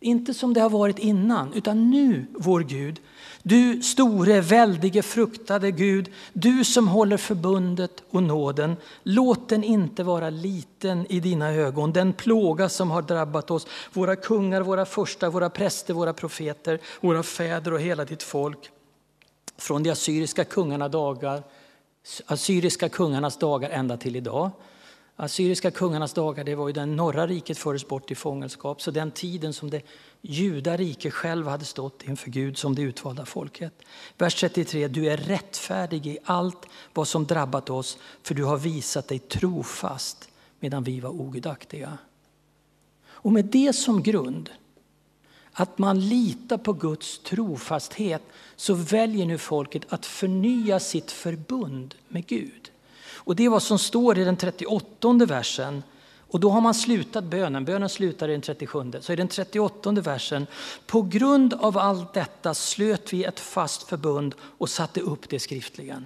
Inte 0.04 0.34
som 0.34 0.54
det 0.54 0.62
har 0.62 0.70
varit 0.70 1.00
innan, 1.00 1.54
utan 1.54 1.90
nu 1.92 2.26
vår 2.34 2.62
Gud. 2.62 3.00
Du 3.44 3.82
store, 3.82 4.42
väldige, 4.42 5.02
fruktade 5.02 5.72
Gud, 5.72 6.10
du 6.34 6.64
som 6.64 6.88
håller 6.88 7.18
förbundet 7.18 8.04
och 8.10 8.24
nåden. 8.24 8.76
Låt 9.04 9.50
den 9.50 9.64
inte 9.64 10.04
vara 10.04 10.30
liten 10.30 11.06
i 11.10 11.20
dina 11.20 11.52
ögon, 11.52 11.94
den 11.94 12.14
plåga 12.14 12.70
som 12.70 12.92
har 12.92 13.02
drabbat 13.02 13.52
oss, 13.52 13.68
våra 13.94 14.16
kungar, 14.16 14.62
våra 14.62 14.86
första, 14.86 15.30
våra 15.30 15.50
präster, 15.50 15.94
våra 15.94 16.14
profeter, 16.14 16.80
våra 17.02 17.24
fäder 17.24 17.74
och 17.74 17.82
hela 17.82 18.06
ditt 18.06 18.24
folk. 18.24 18.70
Från 19.58 19.84
de 19.84 19.90
assyriska 19.90 20.44
kungarna 20.44 20.90
dagar, 20.90 21.44
assyriska 22.26 22.90
kungarnas 22.90 23.38
dagar 23.38 23.70
ända 23.70 23.98
till 23.98 24.16
idag. 24.16 24.52
Assyriska 25.22 25.72
kungarnas 25.72 26.14
dagar 26.14 26.44
det 26.44 26.56
var 26.56 26.68
ju 26.68 26.74
den 26.74 26.96
norra 26.96 27.28
riket 27.28 27.58
fördes 27.58 27.88
bort 27.88 28.12
i 28.12 28.16
fångenskap, 28.16 28.82
så 28.82 28.92
den 28.92 29.12
tiden 29.12 29.54
som 29.54 29.70
det 29.70 29.82
judarike 30.22 31.12
själv 31.12 31.48
hade 31.48 31.66
stått 31.66 32.04
inför 32.04 32.30
Gud 32.30 32.58
som 32.58 32.76
det 32.76 32.82
utvalda 32.82 33.26
folket. 33.26 33.74
Vers 34.18 34.36
33, 34.36 34.88
du 34.88 35.08
är 35.08 35.18
rättfärdig 35.18 36.08
i 36.08 36.18
allt 36.24 36.66
vad 36.94 37.08
som 37.08 37.26
drabbat 37.26 37.70
oss, 37.70 37.98
för 38.24 38.36
du 38.36 38.44
har 38.44 38.58
visat 38.58 39.08
dig 39.08 39.20
trofast 39.20 40.30
medan 40.60 40.84
vi 40.84 41.00
var 41.00 41.10
ogudaktiga. 41.10 41.98
Och 43.06 43.32
med 43.32 43.46
det 43.46 43.74
som 43.74 44.04
grund, 44.04 44.50
att 45.52 45.78
man 45.78 46.00
litar 46.00 46.58
på 46.58 46.74
Guds 46.74 47.20
trofasthet, 47.20 48.24
så 48.56 48.74
väljer 48.74 49.26
nu 49.26 49.38
folket 49.38 49.84
att 49.90 50.06
förnya 50.06 50.80
sitt 50.80 51.12
förbund 51.12 51.96
med 52.08 52.28
Gud. 52.28 52.72
Och 53.24 53.36
det 53.36 53.46
är 53.46 53.50
vad 53.50 53.64
som 53.64 53.80
står 53.80 54.18
i 54.18 54.24
den 54.24 54.38
38 54.38 55.14
versen. 55.14 55.84
Och 56.32 56.40
då 56.40 56.50
har 56.50 56.62
man 56.62 56.74
slutat 56.74 57.24
bönen, 57.24 57.66
bönen 57.66 57.90
slutar 57.90 58.30
i 58.30 58.32
den 58.32 58.42
37. 58.42 58.92
Så 59.02 59.14
i 59.14 59.16
den 59.16 59.28
38 59.28 59.92
versen, 59.92 60.48
på 60.86 61.02
grund 61.02 61.54
av 61.54 61.78
allt 61.78 62.14
detta 62.14 62.54
slöt 62.54 63.14
vi 63.14 63.24
ett 63.24 63.40
fast 63.40 63.84
förbund 63.84 64.36
och 64.42 64.70
satte 64.70 65.02
upp 65.02 65.30
det 65.30 65.40
skriftligen. 65.40 66.06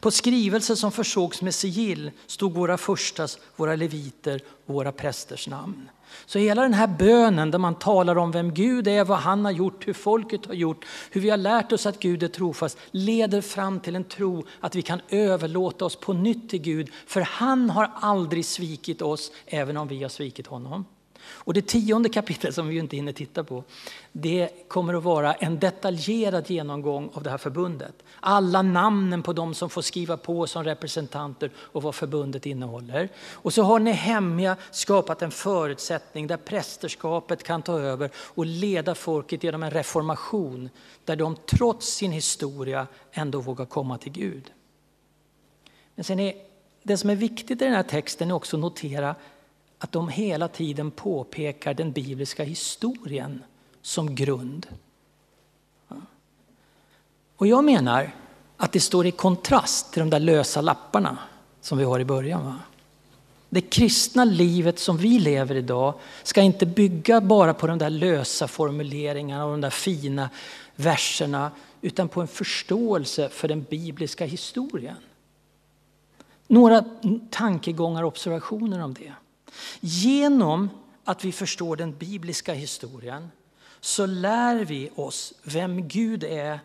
På 0.00 0.10
skrivelser 0.10 0.74
som 0.74 0.92
försågs 0.92 1.42
med 1.42 1.54
sigill 1.54 2.10
stod 2.26 2.52
våra 2.52 2.78
förstas, 2.78 3.38
våra 3.56 3.76
leviter 3.76 4.40
våra 4.66 4.92
prästers 4.92 5.48
namn. 5.48 5.88
Så 6.26 6.38
hela 6.38 6.62
den 6.62 6.74
här 6.74 6.86
bönen 6.86 7.50
där 7.50 7.58
man 7.58 7.74
talar 7.74 8.18
om 8.18 8.30
vem 8.30 8.54
Gud 8.54 8.88
är, 8.88 9.04
vad 9.04 9.18
han 9.18 9.44
har 9.44 9.52
gjort, 9.52 9.88
hur 9.88 9.92
folket 9.92 10.46
har 10.46 10.54
gjort, 10.54 10.84
hur 11.10 11.20
vi 11.20 11.30
har 11.30 11.36
lärt 11.36 11.72
oss 11.72 11.86
att 11.86 11.98
Gud 11.98 12.22
är 12.22 12.28
trofast, 12.28 12.78
leder 12.90 13.40
fram 13.40 13.80
till 13.80 13.96
en 13.96 14.04
tro 14.04 14.44
att 14.60 14.74
vi 14.74 14.82
kan 14.82 15.00
överlåta 15.08 15.84
oss 15.84 15.96
på 15.96 16.12
nytt 16.12 16.50
till 16.50 16.62
Gud. 16.62 16.90
För 17.06 17.20
han 17.20 17.70
har 17.70 17.90
aldrig 17.94 18.44
svikit 18.44 19.02
oss, 19.02 19.32
även 19.46 19.76
om 19.76 19.88
vi 19.88 20.02
har 20.02 20.08
svikit 20.08 20.46
honom. 20.46 20.84
Och 21.28 21.54
det 21.54 21.66
tionde 21.66 22.08
kapitlet 22.08 22.54
som 22.54 22.68
vi 22.68 22.78
inte 22.78 22.96
hinner 22.96 23.12
titta 23.12 23.44
på, 23.44 23.64
det 24.12 24.68
kommer 24.68 24.94
att 24.94 25.02
vara 25.02 25.34
en 25.34 25.58
detaljerad 25.58 26.50
genomgång 26.50 27.10
av 27.14 27.22
det 27.22 27.30
här 27.30 27.38
förbundet. 27.38 27.94
Alla 28.20 28.62
namnen 28.62 29.22
på 29.22 29.32
de 29.32 29.54
som 29.54 29.70
får 29.70 29.82
skriva 29.82 30.16
på 30.16 30.46
som 30.46 30.64
representanter 30.64 31.50
och 31.56 31.82
vad 31.82 31.94
förbundet 31.94 32.46
innehåller. 32.46 33.08
Och 33.32 33.52
så 33.52 33.62
har 33.62 33.78
Nehemja 33.78 34.56
skapat 34.70 35.22
en 35.22 35.30
förutsättning 35.30 36.26
där 36.26 36.36
prästerskapet 36.36 37.42
kan 37.42 37.62
ta 37.62 37.80
över 37.80 38.10
och 38.16 38.46
leda 38.46 38.94
folket 38.94 39.44
genom 39.44 39.62
en 39.62 39.70
reformation 39.70 40.70
där 41.04 41.16
de 41.16 41.36
trots 41.46 41.86
sin 41.86 42.12
historia 42.12 42.86
ändå 43.12 43.40
vågar 43.40 43.64
komma 43.64 43.98
till 43.98 44.12
Gud. 44.12 44.52
Men 45.94 46.04
sen 46.04 46.20
är 46.20 46.34
det 46.82 46.96
som 46.96 47.10
är 47.10 47.16
viktigt 47.16 47.62
i 47.62 47.64
den 47.64 47.74
här 47.74 47.82
texten 47.82 48.30
är 48.30 48.34
också 48.34 48.56
att 48.56 48.60
notera 48.60 49.14
att 49.78 49.92
de 49.92 50.08
hela 50.08 50.48
tiden 50.48 50.90
påpekar 50.90 51.74
den 51.74 51.92
bibliska 51.92 52.44
historien 52.44 53.42
som 53.82 54.14
grund. 54.14 54.66
Och 57.36 57.46
jag 57.46 57.64
menar 57.64 58.14
att 58.56 58.72
det 58.72 58.80
står 58.80 59.06
i 59.06 59.10
kontrast 59.10 59.92
till 59.92 60.00
de 60.00 60.10
där 60.10 60.20
lösa 60.20 60.60
lapparna 60.60 61.18
som 61.60 61.78
vi 61.78 61.84
har 61.84 62.00
i 62.00 62.04
början. 62.04 62.44
Va? 62.44 62.58
Det 63.48 63.60
kristna 63.60 64.24
livet 64.24 64.78
som 64.78 64.96
vi 64.96 65.18
lever 65.18 65.54
idag 65.54 65.94
ska 66.22 66.42
inte 66.42 66.66
bygga 66.66 67.20
bara 67.20 67.54
på 67.54 67.66
de 67.66 67.78
där 67.78 67.90
lösa 67.90 68.48
formuleringarna 68.48 69.44
och 69.44 69.50
de 69.50 69.60
där 69.60 69.70
fina 69.70 70.30
verserna 70.76 71.50
utan 71.80 72.08
på 72.08 72.20
en 72.20 72.28
förståelse 72.28 73.28
för 73.28 73.48
den 73.48 73.62
bibliska 73.62 74.24
historien. 74.24 74.96
Några 76.46 76.84
tankegångar 77.30 78.02
och 78.02 78.08
observationer 78.08 78.82
om 78.82 78.94
det. 78.94 79.12
Genom 79.80 80.70
att 81.04 81.24
vi 81.24 81.32
förstår 81.32 81.76
den 81.76 81.96
bibliska 81.98 82.54
historien 82.54 83.30
så 83.80 84.06
lär 84.06 84.64
vi 84.64 84.90
oss 84.94 85.34
vem 85.42 85.88
Gud 85.88 86.24
är 86.24 86.60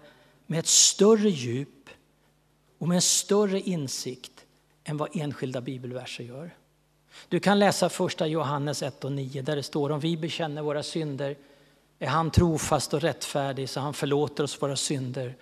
med 0.45 0.59
ett 0.59 0.67
större 0.67 1.29
djup 1.29 1.89
och 2.77 2.87
med 2.87 2.95
en 2.95 3.01
större 3.01 3.59
insikt 3.59 4.45
än 4.83 4.97
vad 4.97 5.09
enskilda 5.15 5.61
bibelverser 5.61 6.23
gör. 6.23 6.55
Du 7.29 7.39
kan 7.39 7.59
läsa 7.59 7.89
första 7.89 8.27
Johannes 8.27 8.83
1 8.83 9.03
och 9.03 9.11
9 9.11 9.41
där 9.41 9.55
det 9.55 9.63
står 9.63 9.89
om 9.89 9.99
vi 9.99 10.17
bekänner 10.17 10.61
våra 10.61 10.83
synder 10.83 11.37
är 11.99 12.07
han 12.07 12.31
trofast 12.31 12.93
och 12.93 13.01
rättfärdig 13.01 13.69
så 13.69 13.79
han 13.79 13.93
förlåter 13.93 14.43
oss 14.43 14.61
våra 14.61 14.75
synder 14.75 15.35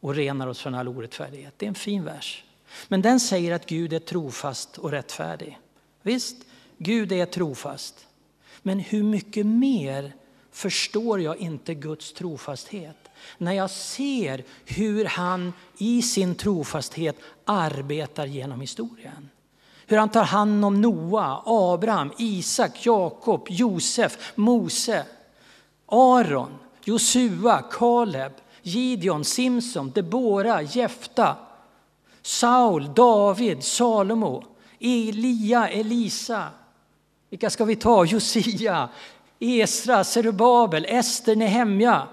och 0.00 0.14
renar 0.14 0.46
oss 0.46 0.60
från 0.60 0.74
all 0.74 0.88
orättfärdighet. 0.88 1.54
Det 1.56 1.66
är 1.66 1.68
en 1.68 1.74
fin 1.74 2.04
vers. 2.04 2.44
Men 2.88 3.02
den 3.02 3.20
säger 3.20 3.52
att 3.52 3.66
Gud 3.66 3.92
är 3.92 3.98
trofast 3.98 4.78
och 4.78 4.90
rättfärdig. 4.90 5.58
Visst, 6.02 6.36
Gud 6.78 7.12
är 7.12 7.26
trofast. 7.26 8.06
Men 8.62 8.78
hur 8.78 9.02
mycket 9.02 9.46
mer 9.46 10.12
förstår 10.50 11.20
jag 11.20 11.36
inte 11.36 11.74
Guds 11.74 12.12
trofasthet? 12.12 12.96
När 13.38 13.52
jag 13.52 13.70
ser 13.70 14.44
hur 14.64 15.04
han 15.04 15.52
i 15.78 16.02
sin 16.02 16.34
trofasthet 16.34 17.16
arbetar 17.44 18.26
genom 18.26 18.60
historien. 18.60 19.28
Hur 19.86 19.96
han 19.96 20.08
tar 20.08 20.24
hand 20.24 20.64
om 20.64 20.80
Noa, 20.80 21.42
Abraham, 21.46 22.12
Isak, 22.18 22.86
Jakob, 22.86 23.46
Josef, 23.50 24.32
Mose, 24.34 25.04
Aron, 25.86 26.50
Josua, 26.84 27.62
Kaleb. 27.70 28.32
Gideon, 28.62 29.24
Simson, 29.24 29.90
Debora, 29.90 30.62
Jefta, 30.62 31.36
Saul, 32.22 32.94
David, 32.94 33.62
Salomo, 33.62 34.44
Elia, 34.80 35.68
Elisa. 35.68 36.50
Vilka 37.32 37.50
ska 37.50 37.64
vi 37.64 37.76
ta? 37.76 38.04
Josia, 38.04 38.88
Esra, 39.38 40.04
Serubabel, 40.04 40.84
Ester, 40.88 41.36
Nehemja. 41.36 42.08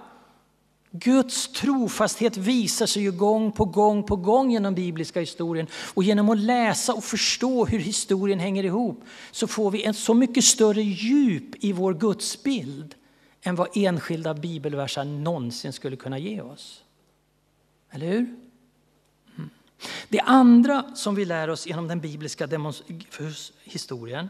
Guds 0.92 1.48
trofasthet 1.48 2.38
visar 2.38 2.86
sig 2.86 3.04
ju 3.04 3.12
gång 3.12 3.52
på 3.52 3.66
gång 3.66 4.04
på 4.04 4.16
gång 4.16 4.52
genom 4.52 4.76
bibliska 4.76 5.20
historien. 5.20 5.68
Och 5.94 6.04
genom 6.04 6.30
att 6.30 6.38
läsa 6.38 6.94
och 6.94 7.04
förstå 7.04 7.66
hur 7.66 7.80
historien 7.80 8.40
hänger 8.40 8.64
ihop 8.64 9.04
så 9.32 9.48
får 9.48 9.72
vi 9.72 9.84
en 9.84 9.94
så 9.94 10.14
mycket 10.14 10.44
större 10.44 10.82
djup 10.82 11.64
i 11.64 11.72
vår 11.72 11.94
gudsbild 11.94 12.96
än 13.42 13.56
vad 13.56 13.68
enskilda 13.76 14.34
bibelversar 14.34 15.04
någonsin 15.04 15.74
skulle 15.74 15.96
kunna 15.96 16.18
ge 16.18 16.42
oss. 16.42 16.84
Eller 17.92 18.08
hur? 18.08 18.36
Mm. 19.38 19.50
Det 20.10 20.20
andra 20.20 20.96
som 20.96 21.16
vi 21.16 21.26
lär 21.26 21.50
oss 21.50 21.68
genom 21.68 21.88
den 21.88 22.00
bibliska 22.00 22.50
historien 23.64 24.30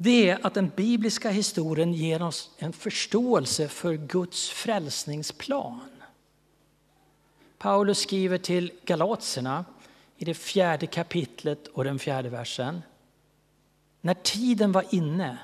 det 0.00 0.30
är 0.30 0.46
att 0.46 0.54
den 0.54 0.70
bibliska 0.76 1.30
historien 1.30 1.92
ger 1.92 2.22
oss 2.22 2.50
en 2.58 2.72
förståelse 2.72 3.68
för 3.68 3.94
Guds 3.94 4.50
frälsningsplan. 4.50 5.80
Paulus 7.58 7.98
skriver 7.98 8.38
till 8.38 8.72
Galatserna 8.84 9.64
i 10.16 10.24
det 10.24 10.34
fjärde 10.34 10.86
kapitlet 10.86 11.66
och 11.66 11.84
den 11.84 11.98
fjärde 11.98 12.28
versen. 12.28 12.82
När 14.00 14.14
tiden 14.14 14.72
var 14.72 14.84
inne 14.90 15.38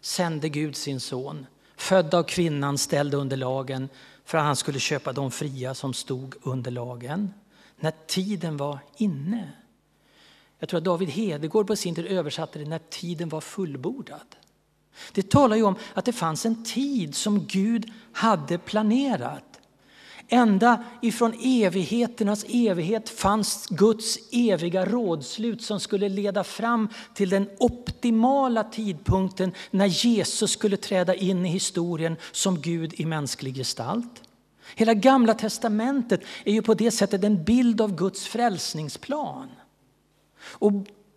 sände 0.00 0.48
Gud 0.48 0.76
sin 0.76 1.00
son, 1.00 1.46
född 1.76 2.14
av 2.14 2.22
kvinnan, 2.22 2.78
ställd 2.78 3.14
under 3.14 3.36
lagen 3.36 3.88
för 4.24 4.38
att 4.38 4.44
han 4.44 4.56
skulle 4.56 4.78
köpa 4.78 5.12
de 5.12 5.30
fria 5.30 5.74
som 5.74 5.94
stod 5.94 6.34
under 6.42 6.70
lagen. 6.70 7.34
När 7.76 7.92
tiden 8.06 8.56
var 8.56 8.78
inne. 8.96 9.52
Jag 10.64 10.68
tror 10.68 10.78
att 10.78 10.84
David 10.84 11.08
Hedegård 11.08 11.66
på 11.66 11.76
sin 11.76 11.94
tid 11.94 12.06
översatte 12.06 12.58
det 12.58 12.64
när 12.64 12.78
tiden 12.78 13.28
var 13.28 13.40
fullbordad. 13.40 14.36
Det 15.12 15.30
talar 15.30 15.56
ju 15.56 15.62
om 15.62 15.76
att 15.94 16.04
det 16.04 16.12
fanns 16.12 16.46
en 16.46 16.64
tid 16.64 17.14
som 17.14 17.46
Gud 17.46 17.92
hade 18.12 18.58
planerat. 18.58 19.60
Ända 20.28 20.84
ifrån 21.02 21.34
evigheternas 21.42 22.44
evighet 22.48 23.08
fanns 23.08 23.66
Guds 23.66 24.18
eviga 24.32 24.84
rådslut 24.84 25.62
som 25.62 25.80
skulle 25.80 26.08
leda 26.08 26.44
fram 26.44 26.88
till 27.14 27.30
den 27.30 27.50
optimala 27.58 28.64
tidpunkten 28.64 29.52
när 29.70 29.86
Jesus 29.86 30.50
skulle 30.50 30.76
träda 30.76 31.14
in 31.14 31.46
i 31.46 31.48
historien 31.48 32.16
som 32.32 32.60
Gud 32.60 32.94
i 33.00 33.06
mänsklig 33.06 33.56
gestalt. 33.56 34.22
Hela 34.74 34.94
gamla 34.94 35.34
testamentet 35.34 36.20
är 36.44 36.52
ju 36.52 36.62
på 36.62 36.74
det 36.74 36.90
sättet 36.90 37.24
en 37.24 37.44
bild 37.44 37.80
av 37.80 37.96
Guds 37.96 38.26
frälsningsplan. 38.26 39.48
Och 40.44 40.72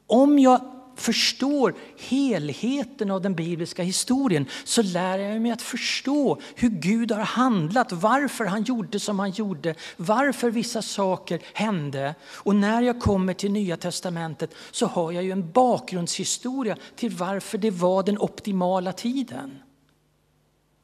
om 0.07 0.39
jag 0.39 0.61
förstår 0.99 1.75
helheten 1.97 3.11
av 3.11 3.21
den 3.21 3.35
bibliska 3.35 3.83
historien 3.83 4.45
så 4.63 4.81
lär 4.81 5.19
jag 5.19 5.41
mig 5.41 5.51
att 5.51 5.61
förstå 5.61 6.39
hur 6.55 6.69
Gud 6.69 7.11
har 7.11 7.21
handlat, 7.21 7.91
varför 7.91 8.45
han 8.45 8.63
gjorde 8.63 8.99
som 8.99 9.19
han 9.19 9.31
gjorde, 9.31 9.75
varför 9.97 10.51
vissa 10.51 10.81
saker 10.81 11.41
hände. 11.53 12.15
Och 12.25 12.55
när 12.55 12.81
jag 12.81 13.01
kommer 13.01 13.33
till 13.33 13.51
Nya 13.51 13.77
Testamentet 13.77 14.53
så 14.71 14.85
har 14.85 15.11
jag 15.11 15.23
ju 15.23 15.31
en 15.31 15.51
bakgrundshistoria 15.51 16.77
till 16.95 17.15
varför 17.15 17.57
det 17.57 17.71
var 17.71 18.03
den 18.03 18.17
optimala 18.17 18.93
tiden. 18.93 19.59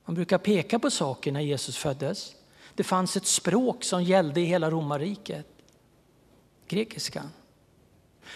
Man 0.05 0.15
brukar 0.15 0.38
peka 0.38 0.79
på 0.79 0.91
saker 0.91 1.31
när 1.31 1.41
Jesus 1.41 1.77
föddes. 1.77 2.35
Det 2.75 2.83
fanns 2.83 3.17
ett 3.17 3.25
språk 3.25 3.83
som 3.83 4.03
gällde 4.03 4.41
i 4.41 4.45
hela 4.45 4.71
romarriket, 4.71 5.47
grekiskan. 6.67 7.29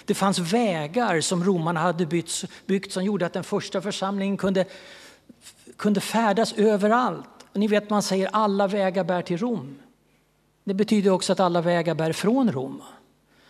Det 0.05 0.13
fanns 0.13 0.39
vägar 0.39 1.21
som 1.21 1.43
romarna 1.43 1.79
hade 1.79 2.05
byggt, 2.05 2.43
byggt 2.65 2.91
som 2.91 3.03
gjorde 3.03 3.25
att 3.25 3.33
den 3.33 3.43
första 3.43 3.81
församlingen 3.81 4.37
kunde, 4.37 4.65
kunde 5.75 6.01
färdas 6.01 6.53
överallt. 6.53 7.29
Och 7.53 7.59
ni 7.59 7.67
vet 7.67 7.89
man 7.89 8.03
säger 8.03 8.29
alla 8.33 8.67
vägar 8.67 9.03
bär 9.03 9.21
till 9.21 9.37
Rom. 9.37 9.75
Det 10.63 10.73
betyder 10.73 11.12
också 11.12 11.33
att 11.33 11.39
alla 11.39 11.62
vägar 11.62 11.95
bär 11.95 12.13
från 12.13 12.51
Rom. 12.51 12.81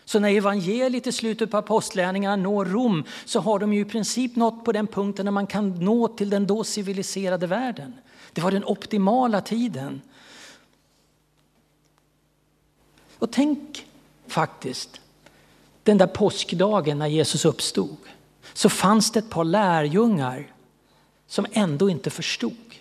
Så 0.05 0.19
när 0.19 0.29
evangeliet 0.29 1.07
i 1.07 1.11
slutet 1.11 1.51
på 1.51 1.57
apostlärningarna 1.57 2.35
når 2.35 2.65
Rom 2.65 3.03
så 3.25 3.39
har 3.39 3.59
de 3.59 3.73
ju 3.73 3.81
i 3.81 3.85
princip 3.85 4.35
nått 4.35 4.65
på 4.65 4.71
den 4.71 4.87
punkten 4.87 5.25
när 5.25 5.31
man 5.31 5.47
kan 5.47 5.69
nå 5.69 6.07
till 6.07 6.29
den 6.29 6.47
då 6.47 6.63
civiliserade 6.63 7.47
världen. 7.47 7.93
Det 8.33 8.41
var 8.41 8.51
den 8.51 8.65
optimala 8.65 9.41
tiden. 9.41 10.01
Och 13.19 13.31
tänk 13.31 13.85
faktiskt 14.27 15.01
den 15.87 15.97
där 15.97 16.07
påskdagen 16.07 16.99
när 16.99 17.07
Jesus 17.07 17.45
uppstod 17.45 17.97
så 18.53 18.69
fanns 18.69 19.11
det 19.11 19.19
ett 19.19 19.29
par 19.29 19.43
lärjungar 19.43 20.53
som 21.27 21.45
ändå 21.51 21.89
inte 21.89 22.09
förstod 22.09 22.75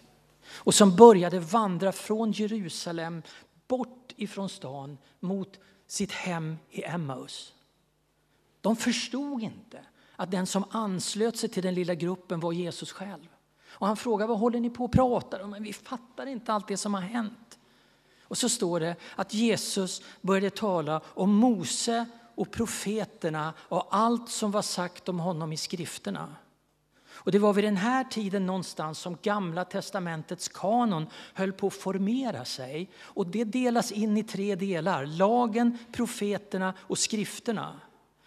och 0.54 0.74
som 0.74 0.96
började 0.96 1.40
vandra 1.40 1.92
från 1.92 2.32
Jerusalem 2.32 3.22
bort 3.68 4.12
ifrån 4.16 4.48
stan 4.48 4.98
mot 5.20 5.58
sitt 5.86 6.12
hem 6.12 6.56
i 6.70 6.84
Emmaus. 6.84 7.52
De 8.60 8.76
förstod 8.76 9.42
inte 9.42 9.78
att 10.16 10.30
den 10.30 10.46
som 10.46 10.64
anslöt 10.70 11.36
sig 11.36 11.48
till 11.48 11.62
den 11.62 11.74
lilla 11.74 11.94
gruppen 11.94 12.40
var 12.40 12.52
Jesus 12.52 12.92
själv. 12.92 13.28
Och 13.68 13.86
han 13.86 13.96
frågade 13.96 14.28
vad 14.28 14.38
håller 14.38 14.60
ni 14.60 14.70
på 14.70 14.84
att 14.84 14.92
prata 14.92 15.44
om? 15.44 15.50
Men 15.50 15.62
vi 15.62 15.72
fattar 15.72 16.26
inte 16.26 16.52
allt 16.52 16.68
det 16.68 16.76
som 16.76 16.94
har 16.94 17.00
hänt. 17.00 17.58
Och 18.22 18.38
så 18.38 18.48
står 18.48 18.80
det 18.80 18.96
att 19.16 19.34
Jesus 19.34 20.02
började 20.20 20.50
tala 20.50 21.00
om 21.04 21.34
Mose 21.34 22.06
och 22.36 22.50
profeterna 22.50 23.54
och 23.58 23.88
allt 23.90 24.28
som 24.28 24.50
var 24.50 24.62
sagt 24.62 25.08
om 25.08 25.20
honom 25.20 25.52
i 25.52 25.56
skrifterna. 25.56 26.36
Och 27.16 27.32
det 27.32 27.38
var 27.38 27.52
vid 27.52 27.64
den 27.64 27.76
här 27.76 28.04
tiden 28.04 28.46
någonstans 28.46 28.98
som 28.98 29.18
Gamla 29.22 29.64
testamentets 29.64 30.48
kanon 30.48 31.06
höll 31.34 31.52
på 31.52 31.66
att 31.66 31.74
formera 31.74 32.44
sig. 32.44 32.90
Och 32.98 33.26
det 33.26 33.44
delas 33.44 33.92
in 33.92 34.16
i 34.16 34.22
tre 34.22 34.54
delar, 34.54 35.06
lagen, 35.06 35.78
profeterna 35.92 36.74
och 36.78 36.98
skrifterna. 36.98 37.80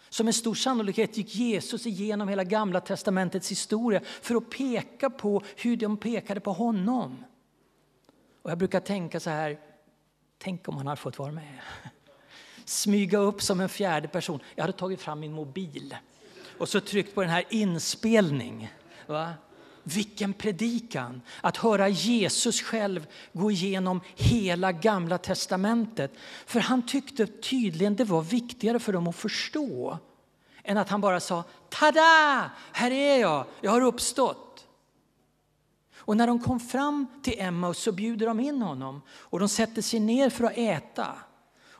Som 0.08 0.26
med 0.26 0.34
stor 0.34 0.54
sannolikhet 0.54 1.16
gick 1.16 1.34
Jesus 1.34 1.86
igenom 1.86 2.28
hela 2.28 2.44
Gamla 2.44 2.80
testamentets 2.80 3.50
historia 3.50 4.00
för 4.04 4.34
att 4.34 4.50
peka 4.50 5.10
på 5.10 5.42
hur 5.56 5.76
de 5.76 5.96
pekade 5.96 6.40
på 6.40 6.52
honom. 6.52 7.24
Och 8.42 8.50
jag 8.50 8.58
brukar 8.58 8.80
tänka 8.80 9.20
så 9.20 9.30
här, 9.30 9.58
tänk 10.38 10.68
om 10.68 10.76
han 10.76 10.86
hade 10.86 11.00
fått 11.00 11.18
vara 11.18 11.32
med 11.32 11.58
smyga 12.70 13.18
upp 13.18 13.42
som 13.42 13.60
en 13.60 13.68
fjärde 13.68 14.08
person. 14.08 14.40
Jag 14.54 14.62
hade 14.62 14.78
tagit 14.78 15.00
fram 15.00 15.20
min 15.20 15.32
mobil 15.32 15.96
och 16.58 16.68
så 16.68 16.80
tryckt 16.80 17.14
på 17.14 17.20
den 17.20 17.30
här 17.30 17.44
inspelning. 17.50 18.72
Va? 19.06 19.32
Vilken 19.82 20.32
predikan! 20.32 21.20
Att 21.40 21.56
höra 21.56 21.88
Jesus 21.88 22.62
själv 22.62 23.06
gå 23.32 23.50
igenom 23.50 24.00
hela 24.14 24.72
gamla 24.72 25.18
testamentet. 25.18 26.12
För 26.46 26.60
han 26.60 26.86
tyckte 26.86 27.26
tydligen 27.26 27.96
det 27.96 28.04
var 28.04 28.22
viktigare 28.22 28.78
för 28.78 28.92
dem 28.92 29.08
att 29.08 29.16
förstå 29.16 29.98
än 30.64 30.78
att 30.78 30.88
han 30.88 31.00
bara 31.00 31.20
sa 31.20 31.44
tada, 31.68 32.50
här 32.72 32.90
är 32.90 33.20
jag, 33.20 33.44
jag 33.60 33.70
har 33.70 33.80
uppstått. 33.80 34.66
Och 35.94 36.16
när 36.16 36.26
de 36.26 36.38
kom 36.38 36.60
fram 36.60 37.06
till 37.22 37.34
Emmaus 37.38 37.78
så 37.78 37.92
bjuder 37.92 38.26
de 38.26 38.40
in 38.40 38.62
honom 38.62 39.02
och 39.10 39.38
de 39.38 39.48
sätter 39.48 39.82
sig 39.82 40.00
ner 40.00 40.30
för 40.30 40.44
att 40.44 40.56
äta. 40.56 41.16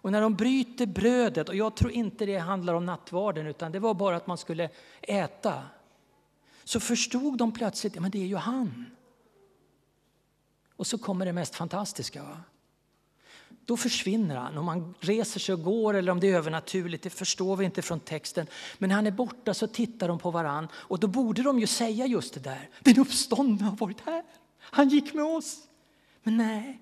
Och 0.02 0.12
när 0.12 0.20
de 0.20 0.34
bryter 0.34 0.86
brödet, 0.86 1.48
och 1.48 1.56
jag 1.56 1.76
tror 1.76 1.90
inte 1.92 2.26
det 2.26 2.38
handlar 2.38 2.74
om 2.74 2.86
nattvarden 2.86 3.46
utan 3.46 3.72
det 3.72 3.78
var 3.78 3.94
bara 3.94 4.16
att 4.16 4.26
man 4.26 4.38
skulle 4.38 4.70
äta. 5.00 5.62
Så 6.64 6.80
förstod 6.80 7.38
de 7.38 7.52
plötsligt, 7.52 7.94
ja 7.94 8.00
men 8.00 8.10
det 8.10 8.22
är 8.22 8.26
ju 8.26 8.36
han. 8.36 8.86
Och 10.76 10.86
så 10.86 10.98
kommer 10.98 11.26
det 11.26 11.32
mest 11.32 11.54
fantastiska. 11.54 12.22
Va? 12.22 12.40
Då 13.64 13.76
försvinner 13.76 14.36
han. 14.36 14.58
Om 14.58 14.68
han 14.68 14.94
reser 15.00 15.40
sig 15.40 15.52
och 15.52 15.62
går 15.62 15.94
eller 15.94 16.12
om 16.12 16.20
det 16.20 16.30
är 16.30 16.36
övernaturligt, 16.36 17.02
det 17.02 17.10
förstår 17.10 17.56
vi 17.56 17.64
inte 17.64 17.82
från 17.82 18.00
texten. 18.00 18.46
Men 18.78 18.88
när 18.88 18.96
han 18.96 19.06
är 19.06 19.10
borta 19.10 19.54
så 19.54 19.66
tittar 19.66 20.08
de 20.08 20.18
på 20.18 20.30
varann 20.30 20.68
och 20.74 20.98
då 20.98 21.06
borde 21.06 21.42
de 21.42 21.58
ju 21.58 21.66
säga 21.66 22.06
just 22.06 22.34
det 22.34 22.40
där. 22.40 22.68
Den 22.80 22.98
uppståndne 22.98 23.64
har 23.64 23.76
varit 23.76 24.00
här. 24.00 24.24
Han 24.58 24.88
gick 24.88 25.14
med 25.14 25.24
oss. 25.24 25.56
Men 26.22 26.36
nej, 26.36 26.80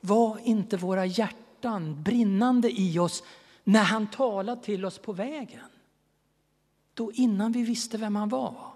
var 0.00 0.38
inte 0.38 0.76
våra 0.76 1.06
hjärtan 1.06 1.47
hjärtan 1.58 2.02
brinnande 2.02 2.80
i 2.80 2.98
oss 2.98 3.22
när 3.64 3.82
han 3.82 4.06
talade 4.06 4.62
till 4.62 4.84
oss 4.84 4.98
på 4.98 5.12
vägen. 5.12 5.68
Då 6.94 7.12
innan 7.12 7.52
vi 7.52 7.62
visste 7.62 7.98
vem 7.98 8.16
han 8.16 8.28
var. 8.28 8.72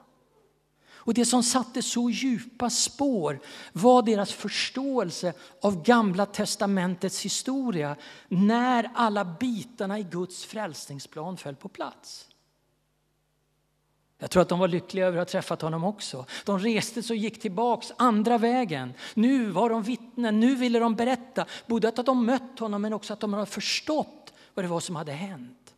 Och 1.04 1.14
det 1.14 1.24
som 1.24 1.42
satte 1.42 1.82
så 1.82 2.10
djupa 2.10 2.70
spår 2.70 3.40
var 3.72 4.02
deras 4.02 4.32
förståelse 4.32 5.32
av 5.62 5.82
Gamla 5.82 6.26
testamentets 6.26 7.24
historia 7.24 7.96
när 8.28 8.90
alla 8.94 9.24
bitarna 9.24 9.98
i 9.98 10.02
Guds 10.02 10.44
frälsningsplan 10.44 11.36
föll 11.36 11.56
på 11.56 11.68
plats. 11.68 12.28
Jag 14.22 14.30
tror 14.30 14.42
att 14.42 14.48
de 14.48 14.58
var 14.58 14.68
lyckliga 14.68 15.06
över 15.06 15.18
att 15.18 15.28
ha 15.28 15.32
träffat 15.32 15.62
honom 15.62 15.84
också. 15.84 16.26
De 16.44 16.58
reste 16.58 17.02
sig 17.02 17.14
och 17.14 17.18
gick 17.18 17.40
tillbaks 17.40 17.92
andra 17.96 18.38
vägen. 18.38 18.92
Nu 19.14 19.46
var 19.46 19.70
de 19.70 19.82
vittnen, 19.82 20.40
nu 20.40 20.54
ville 20.54 20.78
de 20.78 20.94
berätta. 20.94 21.46
Både 21.66 21.88
att 21.88 22.06
de 22.06 22.26
mött 22.26 22.58
honom 22.58 22.82
men 22.82 22.92
också 22.92 23.12
att 23.12 23.20
de 23.20 23.32
hade 23.32 23.46
förstått 23.46 24.32
vad 24.54 24.64
det 24.64 24.68
var 24.68 24.80
som 24.80 24.96
hade 24.96 25.12
hänt. 25.12 25.74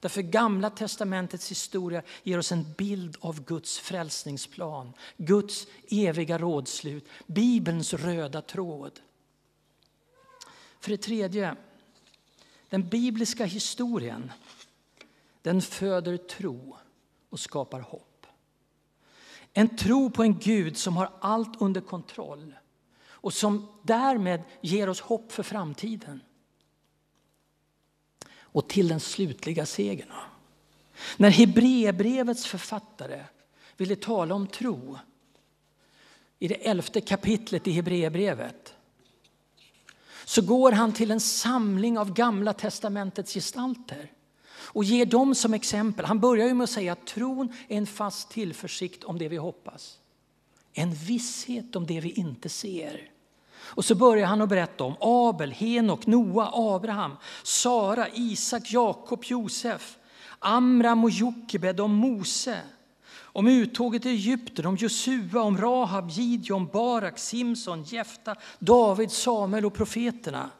Därför 0.00 0.22
Gamla 0.22 0.70
testamentets 0.70 1.50
historia 1.50 2.02
ger 2.22 2.38
oss 2.38 2.52
en 2.52 2.72
bild 2.72 3.16
av 3.20 3.44
Guds 3.44 3.78
frälsningsplan. 3.78 4.92
Guds 5.16 5.66
eviga 5.90 6.38
rådslut, 6.38 7.08
Bibelns 7.26 7.94
röda 7.94 8.42
tråd. 8.42 9.00
För 10.80 10.90
det 10.90 10.98
tredje, 10.98 11.56
den 12.68 12.88
bibliska 12.88 13.44
historien 13.44 14.32
den 15.42 15.62
föder 15.62 16.16
tro 16.16 16.76
och 17.34 17.40
skapar 17.40 17.80
hopp. 17.80 18.26
En 19.52 19.76
tro 19.76 20.10
på 20.10 20.22
en 20.22 20.38
Gud 20.38 20.76
som 20.76 20.96
har 20.96 21.10
allt 21.20 21.60
under 21.60 21.80
kontroll 21.80 22.54
och 23.06 23.32
som 23.32 23.68
därmed 23.82 24.42
ger 24.60 24.88
oss 24.88 25.00
hopp 25.00 25.32
för 25.32 25.42
framtiden. 25.42 26.20
Och 28.38 28.68
till 28.68 28.88
den 28.88 29.00
slutliga 29.00 29.66
segern. 29.66 30.12
När 31.16 31.30
Hebreerbrevets 31.30 32.46
författare 32.46 33.24
ville 33.76 33.96
tala 33.96 34.34
om 34.34 34.46
tro 34.46 34.98
i 36.38 36.48
det 36.48 36.68
elfte 36.68 37.00
kapitlet 37.00 37.66
i 37.66 37.72
Hebreerbrevet 37.72 38.74
så 40.24 40.42
går 40.42 40.72
han 40.72 40.92
till 40.92 41.10
en 41.10 41.20
samling 41.20 41.98
av 41.98 42.12
Gamla 42.12 42.52
testamentets 42.52 43.34
gestalter 43.34 44.10
och 44.66 44.84
ger 44.84 45.06
dem 45.06 45.34
som 45.34 45.54
exempel. 45.54 46.04
Han 46.04 46.20
börjar 46.20 46.46
ju 46.46 46.54
med 46.54 46.64
att 46.64 46.70
säga 46.70 46.92
att 46.92 47.06
tron 47.06 47.52
är 47.68 47.76
en 47.78 47.86
fast 47.86 48.30
tillförsikt 48.30 49.04
om 49.04 49.18
det 49.18 49.28
vi 49.28 49.36
hoppas. 49.36 49.98
En 50.72 50.94
visshet 50.94 51.76
om 51.76 51.86
det 51.86 52.00
vi 52.00 52.10
inte 52.10 52.48
ser. 52.48 53.10
Och 53.64 53.84
så 53.84 53.94
börjar 53.94 54.26
han 54.26 54.42
att 54.42 54.48
berätta 54.48 54.84
om 54.84 54.96
Abel, 55.00 55.52
Henok, 55.52 56.06
Noa, 56.06 56.50
Abraham, 56.52 57.16
Sara, 57.42 58.08
Isak, 58.14 58.72
Jakob, 58.72 59.24
Josef, 59.24 59.96
Amram 60.38 61.04
och 61.04 61.10
Jokebed, 61.10 61.80
om 61.80 61.94
Mose, 61.94 62.60
om 63.16 63.48
uttåget 63.48 64.06
i 64.06 64.08
Egypten, 64.08 64.66
om 64.66 64.76
Josua, 64.76 65.42
om 65.42 65.58
Rahab, 65.58 66.10
Gideon, 66.10 66.66
Barak, 66.72 67.18
Simson, 67.18 67.82
Jefta, 67.82 68.36
David, 68.58 69.10
Samuel 69.10 69.66
och 69.66 69.74
profeterna. 69.74 70.50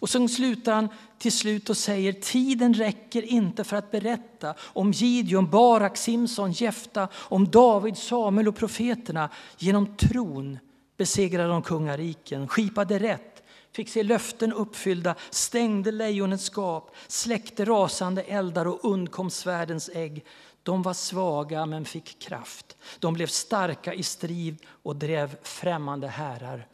Och 0.00 0.10
sen 0.10 0.28
slutar 0.28 0.72
han 0.72 0.88
till 1.18 1.32
slut 1.32 1.70
och 1.70 1.76
säger 1.76 2.12
tiden 2.12 2.74
räcker 2.74 3.22
inte 3.22 3.64
för 3.64 3.76
att 3.76 3.90
berätta 3.90 4.54
om 4.60 4.92
Gideon, 4.92 5.50
Barak, 5.50 5.96
Simson, 5.96 6.52
Jefta, 6.52 7.08
om 7.14 7.50
David, 7.50 7.96
Samuel 7.96 8.48
och 8.48 8.56
profeterna. 8.56 9.30
Genom 9.58 9.96
tron 9.96 10.58
besegrade 10.96 11.48
de 11.48 11.62
kungariken, 11.62 12.48
skipade 12.48 12.98
rätt, 12.98 13.42
fick 13.72 13.88
se 13.88 14.02
löften 14.02 14.52
uppfyllda, 14.52 15.14
stängde 15.30 15.92
lejonets 15.92 16.50
gap, 16.56 16.90
släckte 17.06 17.64
rasande 17.64 18.22
eldar 18.22 18.66
och 18.66 18.84
undkom 18.84 19.30
svärdens 19.30 19.90
ägg. 19.94 20.24
De 20.62 20.82
var 20.82 20.94
svaga 20.94 21.66
men 21.66 21.84
fick 21.84 22.18
kraft. 22.18 22.76
De 22.98 23.14
blev 23.14 23.26
starka 23.26 23.94
i 23.94 24.02
strid 24.02 24.58
och 24.66 24.96
drev 24.96 25.36
främmande 25.42 26.08
härar 26.08 26.66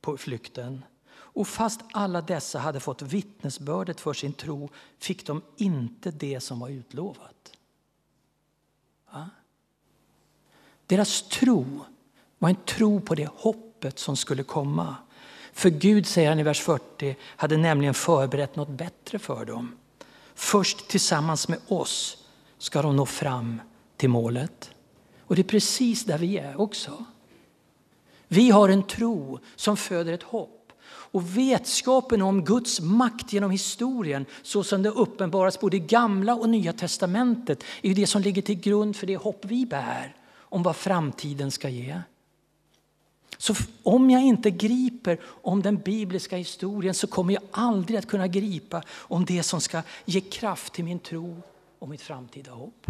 på 0.00 0.16
flykten. 0.16 0.82
Och 1.36 1.48
fast 1.48 1.80
alla 1.92 2.20
dessa 2.20 2.58
hade 2.58 2.80
fått 2.80 3.02
vittnesbördet 3.02 4.00
för 4.00 4.12
sin 4.12 4.32
tro 4.32 4.70
fick 4.98 5.26
de 5.26 5.42
inte 5.56 6.10
det 6.10 6.40
som 6.40 6.60
var 6.60 6.68
utlovat. 6.68 7.52
Va? 9.12 9.30
Deras 10.86 11.22
tro 11.22 11.84
var 12.38 12.48
en 12.48 12.56
tro 12.56 13.00
på 13.00 13.14
det 13.14 13.28
hoppet 13.34 13.98
som 13.98 14.16
skulle 14.16 14.42
komma. 14.42 14.96
För 15.52 15.70
Gud, 15.70 16.06
säger 16.06 16.28
han 16.28 16.38
i 16.38 16.42
vers 16.42 16.60
40, 16.60 17.16
hade 17.22 17.56
nämligen 17.56 17.94
förberett 17.94 18.56
något 18.56 18.68
bättre 18.68 19.18
för 19.18 19.44
dem. 19.44 19.76
Först 20.34 20.88
tillsammans 20.88 21.48
med 21.48 21.58
oss 21.68 22.24
ska 22.58 22.82
de 22.82 22.96
nå 22.96 23.06
fram 23.06 23.60
till 23.96 24.10
målet. 24.10 24.70
Och 25.20 25.36
det 25.36 25.42
är 25.42 25.44
precis 25.44 26.04
där 26.04 26.18
vi 26.18 26.38
är 26.38 26.60
också. 26.60 27.04
Vi 28.28 28.50
har 28.50 28.68
en 28.68 28.82
tro 28.82 29.38
som 29.56 29.76
föder 29.76 30.12
ett 30.12 30.22
hopp. 30.22 30.55
Och 31.16 31.36
vetskapen 31.36 32.22
om 32.22 32.44
Guds 32.44 32.80
makt 32.80 33.32
genom 33.32 33.50
historien, 33.50 34.26
så 34.42 34.64
som 34.64 34.82
det 34.82 34.88
uppenbaras 34.88 35.60
både 35.60 35.76
i 35.76 35.80
gamla 35.80 36.34
och 36.34 36.48
nya 36.48 36.72
testamentet, 36.72 37.64
är 37.82 37.94
det 37.94 38.06
som 38.06 38.22
ligger 38.22 38.42
till 38.42 38.60
grund 38.60 38.96
för 38.96 39.06
det 39.06 39.16
hopp 39.16 39.44
vi 39.44 39.66
bär 39.66 40.16
om 40.38 40.62
vad 40.62 40.76
framtiden 40.76 41.50
ska 41.50 41.68
ge. 41.68 42.00
Så 43.38 43.54
om 43.82 44.10
jag 44.10 44.22
inte 44.22 44.50
griper 44.50 45.20
om 45.24 45.62
den 45.62 45.76
bibliska 45.76 46.36
historien 46.36 46.94
så 46.94 47.06
kommer 47.06 47.34
jag 47.34 47.42
aldrig 47.50 47.98
att 47.98 48.08
kunna 48.08 48.26
gripa 48.26 48.82
om 48.90 49.24
det 49.24 49.42
som 49.42 49.60
ska 49.60 49.82
ge 50.04 50.20
kraft 50.20 50.72
till 50.72 50.84
min 50.84 50.98
tro 50.98 51.42
och 51.78 51.88
mitt 51.88 52.02
framtida 52.02 52.52
hopp. 52.52 52.86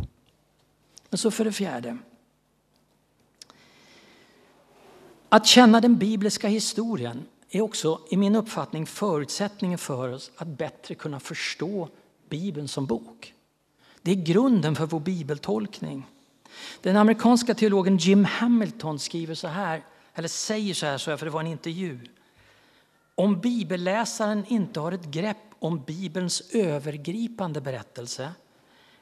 Men 1.11 1.19
så 1.19 1.31
för 1.31 1.45
det 1.45 1.53
fjärde. 1.53 1.99
Att 5.29 5.47
känna 5.47 5.81
den 5.81 5.97
bibliska 5.97 6.49
historien 6.49 7.27
är 7.51 7.61
också 7.61 8.01
i 8.11 8.17
min 8.17 8.37
uppfattning 8.37 8.87
förutsättningen 8.87 9.79
för 9.79 10.13
oss 10.13 10.31
att 10.37 10.49
bättre 10.49 10.95
kunna 10.95 11.21
förstå 11.21 11.89
Bibeln 12.29 12.69
som 12.69 12.87
bok. 12.87 13.35
Det 14.03 14.11
är 14.11 14.15
grunden 14.15 14.77
för 14.77 14.87
vår 14.87 15.01
bibeltolkning. 15.01 16.07
Den 16.81 16.97
amerikanska 16.97 17.55
teologen 17.55 17.97
Jim 17.97 18.25
Hamilton 18.25 18.99
skriver 18.99 19.35
så 19.35 19.49
här, 19.49 19.85
eller 20.15 20.29
säger 20.29 20.75
så 20.75 20.87
här, 20.87 21.17
för 21.17 21.27
det 21.27 21.33
var 21.33 21.41
en 21.41 21.47
intervju. 21.47 22.01
Om 23.15 23.41
bibelläsaren 23.41 24.45
inte 24.49 24.81
har 24.81 24.93
ett 24.93 25.05
grepp 25.05 25.37
om 25.59 25.83
Bibelns 25.87 26.41
övergripande 26.51 27.61
berättelse 27.61 28.33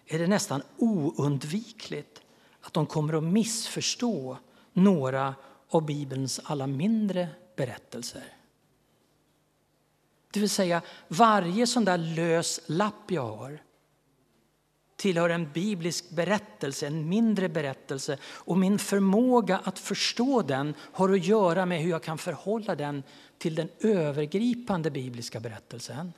är 0.06 0.18
det 0.18 0.26
nästan 0.26 0.62
oundvikligt 0.76 2.20
att 2.60 2.72
de 2.72 2.86
kommer 2.86 3.14
att 3.14 3.24
missförstå 3.24 4.38
några 4.72 5.34
av 5.68 5.86
Bibelns 5.86 6.40
alla 6.44 6.66
mindre 6.66 7.28
berättelser. 7.56 8.24
Det 10.30 10.40
vill 10.40 10.50
säga, 10.50 10.82
varje 11.08 11.66
sån 11.66 11.84
där 11.84 11.98
lös 11.98 12.60
lapp 12.66 13.10
jag 13.10 13.36
har 13.36 13.60
tillhör 14.96 15.30
en 15.30 15.52
biblisk 15.52 16.10
berättelse, 16.10 16.86
en 16.86 17.08
mindre 17.08 17.48
berättelse. 17.48 18.18
Och 18.24 18.58
min 18.58 18.78
förmåga 18.78 19.60
att 19.64 19.78
förstå 19.78 20.42
den 20.42 20.74
har 20.78 21.12
att 21.12 21.24
göra 21.24 21.66
med 21.66 21.80
hur 21.80 21.90
jag 21.90 22.02
kan 22.02 22.18
förhålla 22.18 22.74
den 22.74 23.02
till 23.38 23.54
den 23.54 23.68
övergripande 23.80 24.90
bibliska 24.90 25.40
berättelsen. 25.40 26.12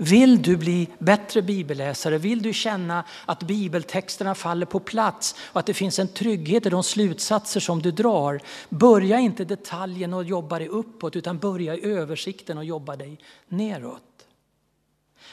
Vill 0.00 0.42
du 0.42 0.56
bli 0.56 0.88
bättre 0.98 1.42
bibelläsare, 1.42 2.18
vill 2.18 2.42
du 2.42 2.52
känna 2.52 3.04
att 3.26 3.42
bibeltexterna 3.42 4.34
faller 4.34 4.66
på 4.66 4.80
plats 4.80 5.34
och 5.40 5.60
att 5.60 5.66
det 5.66 5.74
finns 5.74 5.98
en 5.98 6.08
trygghet 6.08 6.66
i 6.66 6.70
de 6.70 6.82
slutsatser 6.82 7.60
som 7.60 7.82
du 7.82 7.90
drar. 7.90 8.40
Börja 8.68 9.18
inte 9.18 9.44
detaljen 9.44 10.14
och 10.14 10.24
jobba 10.24 10.58
dig 10.58 10.68
uppåt 10.68 11.16
utan 11.16 11.38
börja 11.38 11.74
i 11.74 11.84
översikten 11.84 12.58
och 12.58 12.64
jobba 12.64 12.96
dig 12.96 13.18
neråt. 13.48 14.02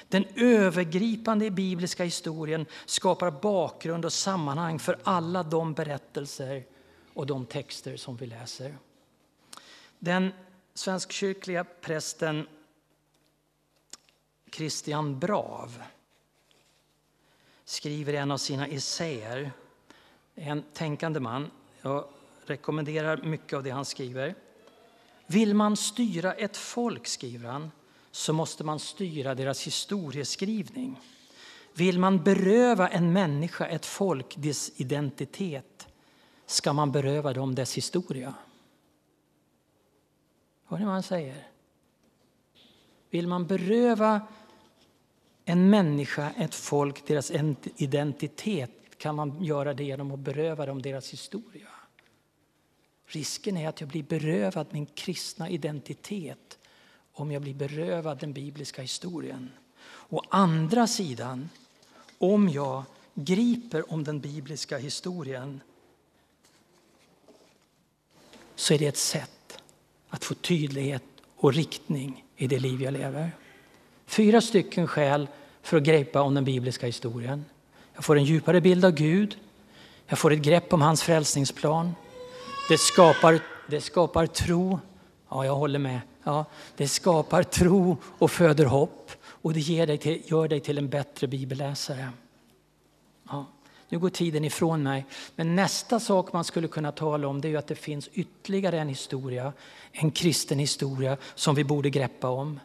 Den 0.08 0.25
övergripande 0.36 1.51
bibliska 1.51 2.04
historien 2.04 2.65
skapar 2.86 3.32
bakgrund 3.32 4.06
och 4.06 4.13
sammanhang 4.13 4.80
för 4.80 4.97
alla 5.04 5.43
de 5.43 5.73
berättelser 5.73 6.63
och 7.13 7.25
de 7.25 7.45
texter 7.45 7.97
som 7.97 8.17
vi 8.17 8.25
läser. 8.25 8.78
Den 9.99 10.32
svenskkyrkliga 10.73 11.63
prästen 11.82 12.47
Christian 14.56 15.20
Brav 15.20 15.84
skriver 17.65 18.13
i 18.13 18.18
en 18.18 18.32
av 18.32 18.38
sina 18.38 18.68
essäer, 18.68 19.52
en 20.36 20.63
tänkande 20.74 21.20
man, 21.20 21.52
jag 21.82 22.06
rekommenderar 22.46 23.18
mycket 23.18 23.54
av 23.54 23.63
det 23.63 23.70
han 23.70 23.86
skriver. 23.86 24.36
Vill 25.28 25.54
man 25.54 25.78
styra 25.78 26.34
ett 26.34 26.58
folk, 26.58 27.08
skriver 27.08 27.50
han, 27.50 27.72
så 28.12 28.34
måste 28.34 28.63
man 28.63 28.80
styra 28.80 29.36
deras 29.36 29.68
historieskrivning. 29.68 31.00
Vill 31.74 32.00
man 32.00 32.24
beröva 32.24 32.88
en 32.88 33.13
människa, 33.13 33.68
ett 33.68 33.86
folk, 33.86 34.36
dess 34.38 34.72
identitet 34.76 35.88
ska 36.46 36.74
man 36.74 36.91
beröva 36.91 37.34
dem 37.34 37.56
dess 37.56 37.78
historia. 37.78 38.34
Hör 40.65 40.78
ni 40.78 40.86
vad 40.86 40.94
han 40.94 41.04
säger? 41.04 41.48
Vill 43.10 43.28
man 43.28 43.48
beröva 43.48 44.22
en 45.45 45.69
människa, 45.69 46.31
ett 46.38 46.55
folk, 46.55 47.08
deras 47.08 47.31
identitet 47.77 48.71
kan 48.97 49.15
man 49.15 49.43
göra 49.43 49.73
det 49.73 49.84
genom 49.84 50.12
att 50.12 50.19
beröva 50.19 50.65
dem 50.65 50.81
deras 50.81 51.13
historia. 51.13 51.67
Risken 53.05 53.58
är 53.58 53.69
att 53.69 53.81
jag 53.81 53.89
blir 53.89 54.03
berövad 54.03 54.67
min 54.71 54.86
kristna 54.86 55.49
identitet 55.49 56.58
om 57.13 57.31
jag 57.31 57.41
blir 57.41 57.53
berövad 57.53 58.19
den 58.19 58.34
bibliska 58.34 58.81
historien. 58.81 59.51
Å 60.10 60.21
andra 60.29 60.88
sidan, 60.88 61.49
om 62.17 62.49
jag 62.49 62.84
griper 63.13 63.91
om 63.91 64.03
den 64.03 64.19
bibliska 64.19 64.77
historien 64.77 65.62
så 68.55 68.73
är 68.73 68.79
det 68.79 68.88
ett 68.88 68.97
sätt 68.97 69.60
att 70.10 70.23
få 70.23 70.34
tydlighet 70.34 71.03
och 71.36 71.53
riktning 71.53 72.25
i 72.36 72.47
det 72.47 72.60
liv 72.60 72.81
jag 72.81 72.93
lever. 72.93 73.31
Fyra 74.06 74.41
stycken 74.41 74.88
skäl 74.88 75.28
för 75.62 75.78
att 75.78 75.84
greppa 75.84 76.22
om 76.22 76.34
den 76.34 76.44
bibliska 76.44 76.86
historien. 76.86 77.46
Jag 77.94 78.04
får 78.04 78.18
en 78.18 78.24
djupare 78.24 78.62
bild 78.62 78.86
av 78.86 78.91
Gud. 78.91 79.38
Jag 80.08 80.20
får 80.20 80.34
ett 80.34 80.41
grepp 80.41 80.74
om 80.74 80.82
hans 80.82 81.04
frälsningsplan. 81.04 81.96
Det 82.70 82.78
skapar, 82.78 83.39
det 83.70 83.82
skapar 83.82 84.26
tro. 84.28 84.80
Ja, 85.30 85.46
jag 85.46 85.56
håller 85.56 85.80
med. 85.80 86.00
Ja, 86.24 86.46
det 86.76 86.88
skapar 86.88 87.44
tro 87.44 87.98
och 88.04 88.32
föder 88.32 88.65
hopp 88.65 89.12
och 89.26 89.54
det 89.54 89.60
ger 89.60 89.88
dig 89.88 89.98
till, 89.98 90.22
gör 90.26 90.48
dig 90.48 90.60
till 90.60 90.78
en 90.78 90.89
bättre 90.89 91.28
bibelläsare. 91.28 92.10
Ja, 93.30 93.46
nu 93.89 94.00
går 94.00 94.10
tiden 94.10 94.46
ifrån 94.46 94.84
mig. 94.84 95.06
Men 95.36 95.56
nästa 95.56 96.00
sak 96.00 96.34
man 96.34 96.44
skulle 96.44 96.68
kunna 96.68 96.91
tala 96.91 97.28
om 97.28 97.41
det 97.41 97.54
är 97.54 97.58
att 97.58 97.68
det 97.68 97.76
finns 97.76 98.10
ytterligare 98.13 98.80
en 98.80 98.89
historia, 98.89 99.54
en 99.91 100.12
kristen 100.12 100.60
historia 100.60 101.18
som 101.36 101.56
vi 101.56 101.63
borde 101.63 101.89
greppa 101.89 102.30
om. 102.30 102.60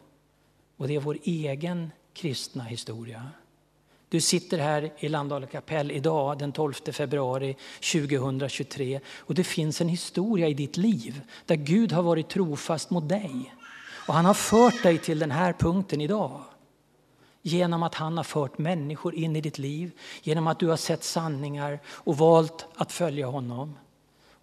Och 0.81 0.87
det 0.87 0.95
är 0.95 0.99
vår 0.99 1.17
egen 1.23 1.91
kristna 2.13 2.63
historia. 2.63 3.29
Du 4.09 4.21
sitter 4.21 4.57
här 4.57 4.93
i 4.99 5.09
Landala 5.09 5.47
kapell 5.47 5.91
idag 5.91 6.37
den 6.37 6.51
12 6.51 6.73
februari 6.73 7.55
2023 7.91 8.99
och 9.17 9.35
det 9.35 9.43
finns 9.43 9.81
en 9.81 9.89
historia 9.89 10.47
i 10.47 10.53
ditt 10.53 10.77
liv 10.77 11.21
där 11.45 11.55
Gud 11.55 11.91
har 11.91 12.03
varit 12.03 12.29
trofast 12.29 12.89
mot 12.89 13.09
dig. 13.09 13.53
Och 14.07 14.13
han 14.13 14.25
har 14.25 14.33
fört 14.33 14.83
dig 14.83 14.97
till 14.97 15.19
den 15.19 15.31
här 15.31 15.53
punkten 15.53 16.01
idag. 16.01 16.41
Genom 17.41 17.83
att 17.83 17.95
han 17.95 18.17
har 18.17 18.23
fört 18.23 18.57
människor 18.57 19.15
in 19.15 19.35
i 19.35 19.41
ditt 19.41 19.57
liv, 19.57 19.91
genom 20.23 20.47
att 20.47 20.59
du 20.59 20.67
har 20.67 20.77
sett 20.77 21.03
sanningar 21.03 21.79
och 21.85 22.17
valt 22.17 22.65
att 22.75 22.91
följa 22.91 23.27
honom. 23.27 23.77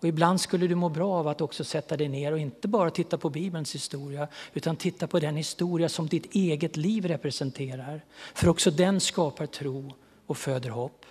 Och 0.00 0.08
ibland 0.08 0.40
skulle 0.40 0.66
du 0.66 0.74
må 0.74 0.88
bra 0.88 1.14
av 1.14 1.28
att 1.28 1.40
också 1.40 1.64
sätta 1.64 1.96
dig 1.96 2.08
ner 2.08 2.32
och 2.32 2.38
inte 2.38 2.68
bara 2.68 2.90
titta 2.90 3.18
på 3.18 3.30
Bibelns 3.30 3.74
historia 3.74 4.28
utan 4.52 4.76
titta 4.76 5.06
på 5.06 5.20
den 5.20 5.36
historia 5.36 5.88
som 5.88 6.06
ditt 6.06 6.34
eget 6.34 6.76
liv 6.76 7.06
representerar. 7.06 8.04
För 8.34 8.48
också 8.48 8.70
den 8.70 9.00
skapar 9.00 9.46
tro 9.46 9.92
och 10.26 10.36
föder 10.36 10.70
hopp. 10.70 11.06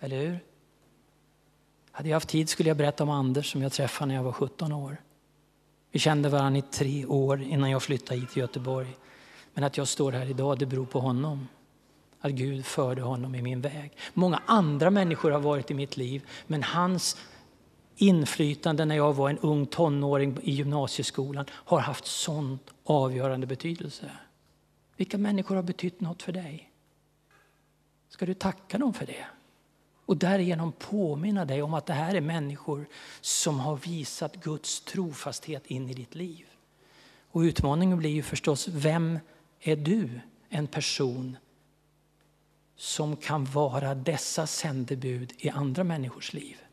Eller 0.00 0.16
hur? 0.16 0.38
Hade 1.90 2.08
jag 2.08 2.16
haft 2.16 2.28
tid 2.28 2.48
skulle 2.48 2.70
jag 2.70 2.76
berätta 2.76 3.02
om 3.02 3.10
Anders 3.10 3.52
som 3.52 3.62
jag 3.62 3.72
träffade 3.72 4.08
när 4.08 4.14
jag 4.14 4.22
var 4.22 4.32
17 4.32 4.72
år. 4.72 4.96
Vi 5.90 5.98
kände 5.98 6.28
varandra 6.28 6.58
i 6.58 6.62
tre 6.62 7.06
år 7.06 7.42
innan 7.42 7.70
jag 7.70 7.82
flyttade 7.82 8.20
hit 8.20 8.30
till 8.30 8.40
Göteborg. 8.40 8.96
Men 9.54 9.64
att 9.64 9.76
jag 9.76 9.88
står 9.88 10.12
här 10.12 10.30
idag, 10.30 10.58
det 10.58 10.66
beror 10.66 10.86
på 10.86 11.00
honom. 11.00 11.48
Att 12.20 12.32
Gud 12.32 12.66
förde 12.66 13.02
honom 13.02 13.34
i 13.34 13.42
min 13.42 13.60
väg. 13.60 13.96
Många 14.14 14.42
andra 14.46 14.90
människor 14.90 15.30
har 15.30 15.40
varit 15.40 15.70
i 15.70 15.74
mitt 15.74 15.96
liv, 15.96 16.22
men 16.46 16.62
hans 16.62 17.16
inflytande 17.96 18.84
när 18.84 18.96
jag 18.96 19.12
var 19.12 19.30
en 19.30 19.38
ung 19.38 19.66
tonåring 19.66 20.38
i 20.42 20.50
gymnasieskolan 20.50 21.46
har 21.50 21.78
haft 21.78 22.06
sån 22.06 22.58
avgörande 22.84 23.46
betydelse. 23.46 24.10
Vilka 24.96 25.18
människor 25.18 25.56
har 25.56 25.62
betytt 25.62 26.00
något 26.00 26.22
för 26.22 26.32
dig? 26.32 26.70
Ska 28.08 28.26
du 28.26 28.34
tacka 28.34 28.78
dem 28.78 28.94
för 28.94 29.06
det? 29.06 29.26
Och 30.06 30.16
därigenom 30.16 30.72
påminna 30.72 31.44
dig 31.44 31.62
om 31.62 31.74
att 31.74 31.86
det 31.86 31.92
här 31.92 32.14
är 32.14 32.20
människor 32.20 32.86
som 33.20 33.60
har 33.60 33.76
visat 33.76 34.36
Guds 34.36 34.80
trofasthet 34.80 35.66
in 35.66 35.90
i 35.90 35.94
ditt 35.94 36.14
liv. 36.14 36.46
Och 37.30 37.40
utmaningen 37.40 37.98
blir 37.98 38.10
ju 38.10 38.22
förstås, 38.22 38.68
vem 38.68 39.18
är 39.60 39.76
du? 39.76 40.20
En 40.48 40.66
person 40.66 41.36
som 42.76 43.16
kan 43.16 43.44
vara 43.44 43.94
dessa 43.94 44.46
sändebud 44.46 45.32
i 45.38 45.50
andra 45.50 45.84
människors 45.84 46.32
liv. 46.32 46.63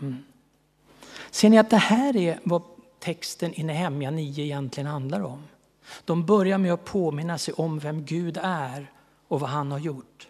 Mm. 0.00 0.24
Ser 1.30 1.50
ni 1.50 1.58
att 1.58 1.70
det 1.70 1.76
här 1.76 2.16
är 2.16 2.40
vad 2.42 2.62
texten 2.98 3.60
i 3.60 3.62
Nehemja 3.62 4.10
9 4.10 4.44
egentligen 4.44 4.86
handlar 4.86 5.20
om? 5.20 5.42
De 6.04 6.26
börjar 6.26 6.58
med 6.58 6.72
att 6.72 6.84
påminna 6.84 7.38
sig 7.38 7.54
om 7.54 7.78
vem 7.78 8.04
Gud 8.04 8.38
är 8.42 8.90
och 9.28 9.40
vad 9.40 9.50
han 9.50 9.72
har 9.72 9.78
gjort. 9.78 10.28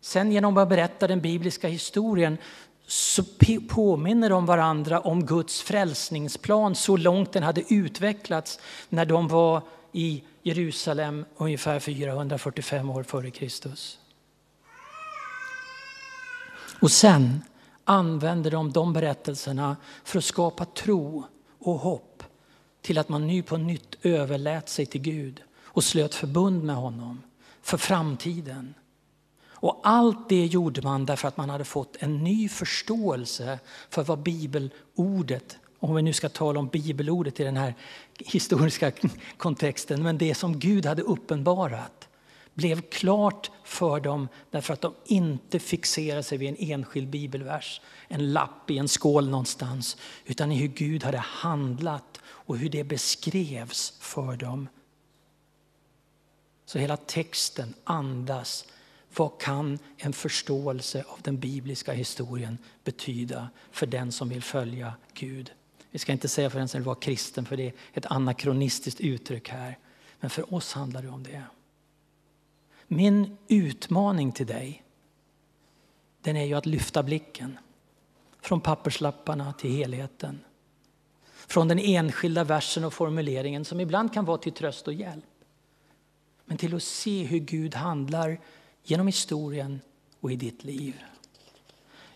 Sen 0.00 0.32
genom 0.32 0.56
att 0.56 0.68
berätta 0.68 1.06
den 1.06 1.20
bibliska 1.20 1.68
historien 1.68 2.38
så 2.86 3.22
påminner 3.68 4.30
de 4.30 4.46
varandra 4.46 5.00
om 5.00 5.26
Guds 5.26 5.62
frälsningsplan 5.62 6.74
så 6.74 6.96
långt 6.96 7.32
den 7.32 7.42
hade 7.42 7.74
utvecklats 7.74 8.60
när 8.88 9.04
de 9.04 9.28
var 9.28 9.62
i 9.92 10.22
Jerusalem 10.42 11.24
ungefär 11.36 11.80
445 11.80 12.90
år 12.90 13.02
före 13.02 13.30
Kristus. 13.30 13.98
Och 16.82 16.90
sen 16.90 17.42
använder 17.84 18.50
de 18.50 18.72
de 18.72 18.92
berättelserna 18.92 19.76
för 20.04 20.18
att 20.18 20.24
skapa 20.24 20.64
tro 20.64 21.24
och 21.58 21.78
hopp 21.78 22.22
till 22.80 22.98
att 22.98 23.08
man 23.08 23.26
ny 23.26 23.42
på 23.42 23.56
nytt 23.56 23.96
överlät 24.02 24.68
sig 24.68 24.86
till 24.86 25.00
Gud 25.00 25.42
och 25.64 25.84
slöt 25.84 26.14
förbund 26.14 26.64
med 26.64 26.76
honom 26.76 27.22
för 27.62 27.76
framtiden. 27.76 28.74
Och 29.46 29.80
allt 29.82 30.28
det 30.28 30.46
gjorde 30.46 30.82
man 30.82 31.06
därför 31.06 31.28
att 31.28 31.36
man 31.36 31.50
hade 31.50 31.64
fått 31.64 31.96
en 31.98 32.24
ny 32.24 32.48
förståelse 32.48 33.58
för 33.90 34.04
vad 34.04 34.18
bibelordet, 34.18 35.58
om 35.78 35.94
vi 35.94 36.02
nu 36.02 36.12
ska 36.12 36.28
tala 36.28 36.60
om 36.60 36.68
bibelordet 36.68 37.40
i 37.40 37.44
den 37.44 37.56
här 37.56 37.74
historiska 38.18 38.92
kontexten, 39.36 40.02
men 40.02 40.18
det 40.18 40.34
som 40.34 40.58
Gud 40.58 40.86
hade 40.86 41.02
uppenbarat 41.02 42.08
blev 42.54 42.80
klart 42.80 43.50
för 43.64 44.00
dem 44.00 44.28
därför 44.50 44.74
att 44.74 44.80
de 44.80 44.94
inte 45.04 45.58
fixerade 45.58 46.22
sig 46.22 46.38
vid 46.38 46.48
en 46.48 46.56
enskild 46.58 47.08
bibelvers, 47.08 47.80
en 48.08 48.32
lapp 48.32 48.70
i 48.70 48.78
en 48.78 48.88
skål 48.88 49.28
någonstans, 49.28 49.96
utan 50.24 50.52
i 50.52 50.56
hur 50.56 50.68
Gud 50.68 51.04
hade 51.04 51.18
handlat 51.18 52.20
och 52.24 52.58
hur 52.58 52.68
det 52.68 52.84
beskrevs 52.84 53.94
för 54.00 54.36
dem. 54.36 54.68
Så 56.64 56.78
hela 56.78 56.96
texten 56.96 57.74
andas 57.84 58.66
vad 59.16 59.40
kan 59.40 59.78
en 59.96 60.12
förståelse 60.12 61.04
av 61.08 61.22
den 61.22 61.38
bibliska 61.38 61.92
historien 61.92 62.58
betyda 62.84 63.48
för 63.70 63.86
den 63.86 64.12
som 64.12 64.28
vill 64.28 64.42
följa 64.42 64.94
Gud? 65.14 65.52
Vi 65.90 65.98
ska 65.98 66.12
inte 66.12 66.28
säga 66.28 66.50
för 66.50 66.58
den 66.58 66.68
som 66.68 66.80
vill 66.80 66.86
vara 66.86 66.96
kristen, 66.96 67.44
för 67.44 67.56
det 67.56 67.66
är 67.66 67.72
ett 67.92 68.06
anakronistiskt 68.06 69.00
uttryck 69.00 69.48
här. 69.48 69.78
Men 70.20 70.30
för 70.30 70.54
oss 70.54 70.72
handlar 70.72 71.02
det 71.02 71.08
om 71.08 71.22
det. 71.22 71.42
Min 72.94 73.36
utmaning 73.48 74.32
till 74.32 74.46
dig, 74.46 74.82
den 76.20 76.36
är 76.36 76.44
ju 76.44 76.54
att 76.54 76.66
lyfta 76.66 77.02
blicken. 77.02 77.58
Från 78.40 78.60
papperslapparna 78.60 79.52
till 79.52 79.70
helheten. 79.70 80.44
Från 81.46 81.68
den 81.68 81.78
enskilda 81.78 82.44
versen 82.44 82.84
och 82.84 82.94
formuleringen 82.94 83.64
som 83.64 83.80
ibland 83.80 84.14
kan 84.14 84.24
vara 84.24 84.38
till 84.38 84.52
tröst 84.52 84.88
och 84.88 84.94
hjälp. 84.94 85.24
Men 86.44 86.58
till 86.58 86.74
att 86.74 86.82
se 86.82 87.24
hur 87.24 87.38
Gud 87.38 87.74
handlar 87.74 88.40
genom 88.82 89.06
historien 89.06 89.80
och 90.20 90.32
i 90.32 90.36
ditt 90.36 90.64
liv. 90.64 91.02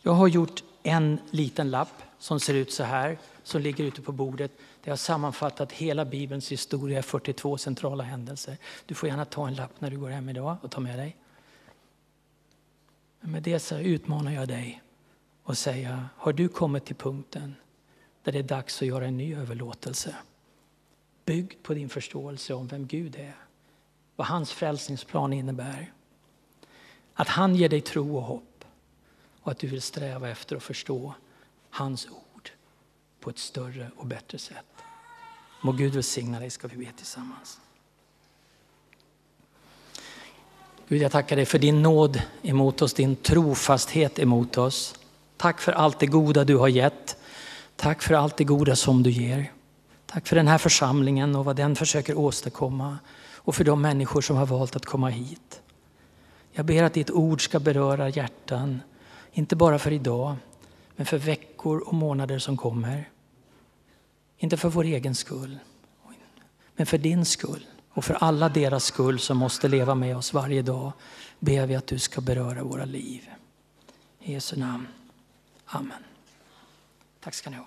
Jag 0.02 0.12
har 0.12 0.28
gjort 0.28 0.64
en 0.82 1.18
liten 1.30 1.70
lapp 1.70 2.02
som 2.18 2.40
ser 2.40 2.54
ut 2.54 2.72
så 2.72 2.82
här, 2.82 3.18
som 3.42 3.60
ligger 3.60 3.84
ute 3.84 4.02
på 4.02 4.12
bordet. 4.12 4.52
Det 4.86 4.92
har 4.92 4.96
sammanfattat 4.96 5.72
hela 5.72 6.04
Bibelns 6.04 6.52
historia, 6.52 7.02
42 7.02 7.58
centrala 7.58 8.04
händelser. 8.04 8.56
Du 8.86 8.94
får 8.94 9.08
gärna 9.08 9.24
ta 9.24 9.48
en 9.48 9.54
lapp 9.54 9.80
när 9.80 9.90
du 9.90 9.98
går 9.98 10.08
hem 10.08 10.28
idag 10.28 10.56
och 10.62 10.70
ta 10.70 10.80
med 10.80 10.98
dig. 10.98 11.16
Men 13.20 13.30
med 13.30 13.42
det 13.42 13.58
så 13.58 13.78
utmanar 13.78 14.32
jag 14.32 14.48
dig 14.48 14.82
och 15.42 15.58
säga, 15.58 16.08
har 16.16 16.32
du 16.32 16.48
kommit 16.48 16.84
till 16.84 16.96
punkten 16.96 17.54
där 18.22 18.32
det 18.32 18.38
är 18.38 18.42
dags 18.42 18.82
att 18.82 18.88
göra 18.88 19.06
en 19.06 19.16
ny 19.16 19.34
överlåtelse? 19.34 20.16
Byggd 21.24 21.62
på 21.62 21.74
din 21.74 21.88
förståelse 21.88 22.54
om 22.54 22.66
vem 22.66 22.86
Gud 22.86 23.16
är, 23.16 23.36
vad 24.16 24.26
hans 24.26 24.52
frälsningsplan 24.52 25.32
innebär 25.32 25.92
att 27.14 27.28
han 27.28 27.56
ger 27.56 27.68
dig 27.68 27.80
tro 27.80 28.16
och 28.16 28.22
hopp 28.22 28.64
och 29.40 29.52
att 29.52 29.58
du 29.58 29.66
vill 29.66 29.82
sträva 29.82 30.28
efter 30.28 30.56
att 30.56 30.62
förstå 30.62 31.14
hans 31.70 32.06
ord 32.06 32.25
på 33.26 33.30
ett 33.30 33.38
större 33.38 33.90
och 33.96 34.06
bättre 34.06 34.38
sätt. 34.38 34.64
Må 35.60 35.72
Gud 35.72 35.94
välsigna 35.94 36.40
dig, 36.40 36.50
ska 36.50 36.68
vi 36.68 36.76
be 36.76 36.92
tillsammans. 36.96 37.60
Gud, 40.88 41.02
jag 41.02 41.12
tackar 41.12 41.36
dig 41.36 41.46
för 41.46 41.58
din 41.58 41.82
nåd 41.82 42.22
emot 42.42 42.82
oss, 42.82 42.94
din 42.94 43.16
trofasthet 43.16 44.18
emot 44.18 44.58
oss. 44.58 44.94
Tack 45.36 45.60
för 45.60 45.72
allt 45.72 45.98
det 45.98 46.06
goda 46.06 46.44
du 46.44 46.56
har 46.56 46.68
gett. 46.68 47.16
Tack 47.76 48.02
för 48.02 48.14
allt 48.14 48.36
det 48.36 48.44
goda 48.44 48.76
som 48.76 49.02
du 49.02 49.10
ger. 49.10 49.52
Tack 50.06 50.26
för 50.26 50.36
den 50.36 50.48
här 50.48 50.58
församlingen 50.58 51.36
och 51.36 51.44
vad 51.44 51.56
den 51.56 51.76
försöker 51.76 52.18
åstadkomma 52.18 52.98
och 53.34 53.54
för 53.54 53.64
de 53.64 53.82
människor 53.82 54.20
som 54.20 54.36
har 54.36 54.46
valt 54.46 54.76
att 54.76 54.86
komma 54.86 55.08
hit. 55.08 55.60
Jag 56.52 56.66
ber 56.66 56.82
att 56.82 56.94
ditt 56.94 57.10
ord 57.10 57.44
ska 57.44 57.60
beröra 57.60 58.08
hjärtan, 58.08 58.80
inte 59.32 59.56
bara 59.56 59.78
för 59.78 59.92
idag, 59.92 60.36
men 60.96 61.06
för 61.06 61.18
veckor 61.18 61.78
och 61.78 61.94
månader 61.94 62.38
som 62.38 62.56
kommer. 62.56 63.08
Inte 64.38 64.56
för 64.56 64.68
vår 64.68 64.84
egen 64.84 65.14
skull, 65.14 65.58
men 66.76 66.86
för 66.86 66.98
din 66.98 67.24
skull 67.24 67.66
och 67.88 68.04
för 68.04 68.14
alla 68.14 68.48
deras 68.48 68.84
skull 68.84 69.18
som 69.18 69.36
måste 69.36 69.68
leva 69.68 69.94
med 69.94 70.16
oss 70.16 70.32
varje 70.32 70.62
dag 70.62 70.92
ber 71.38 71.66
vi 71.66 71.74
att 71.74 71.86
du 71.86 71.98
ska 71.98 72.20
beröra 72.20 72.62
våra 72.64 72.84
liv. 72.84 73.30
I 74.20 74.32
Jesu 74.32 74.56
namn. 74.56 74.88
Amen. 75.66 76.04
Tack 77.20 77.34
ska 77.34 77.50
ni 77.50 77.54
ha. 77.54 77.54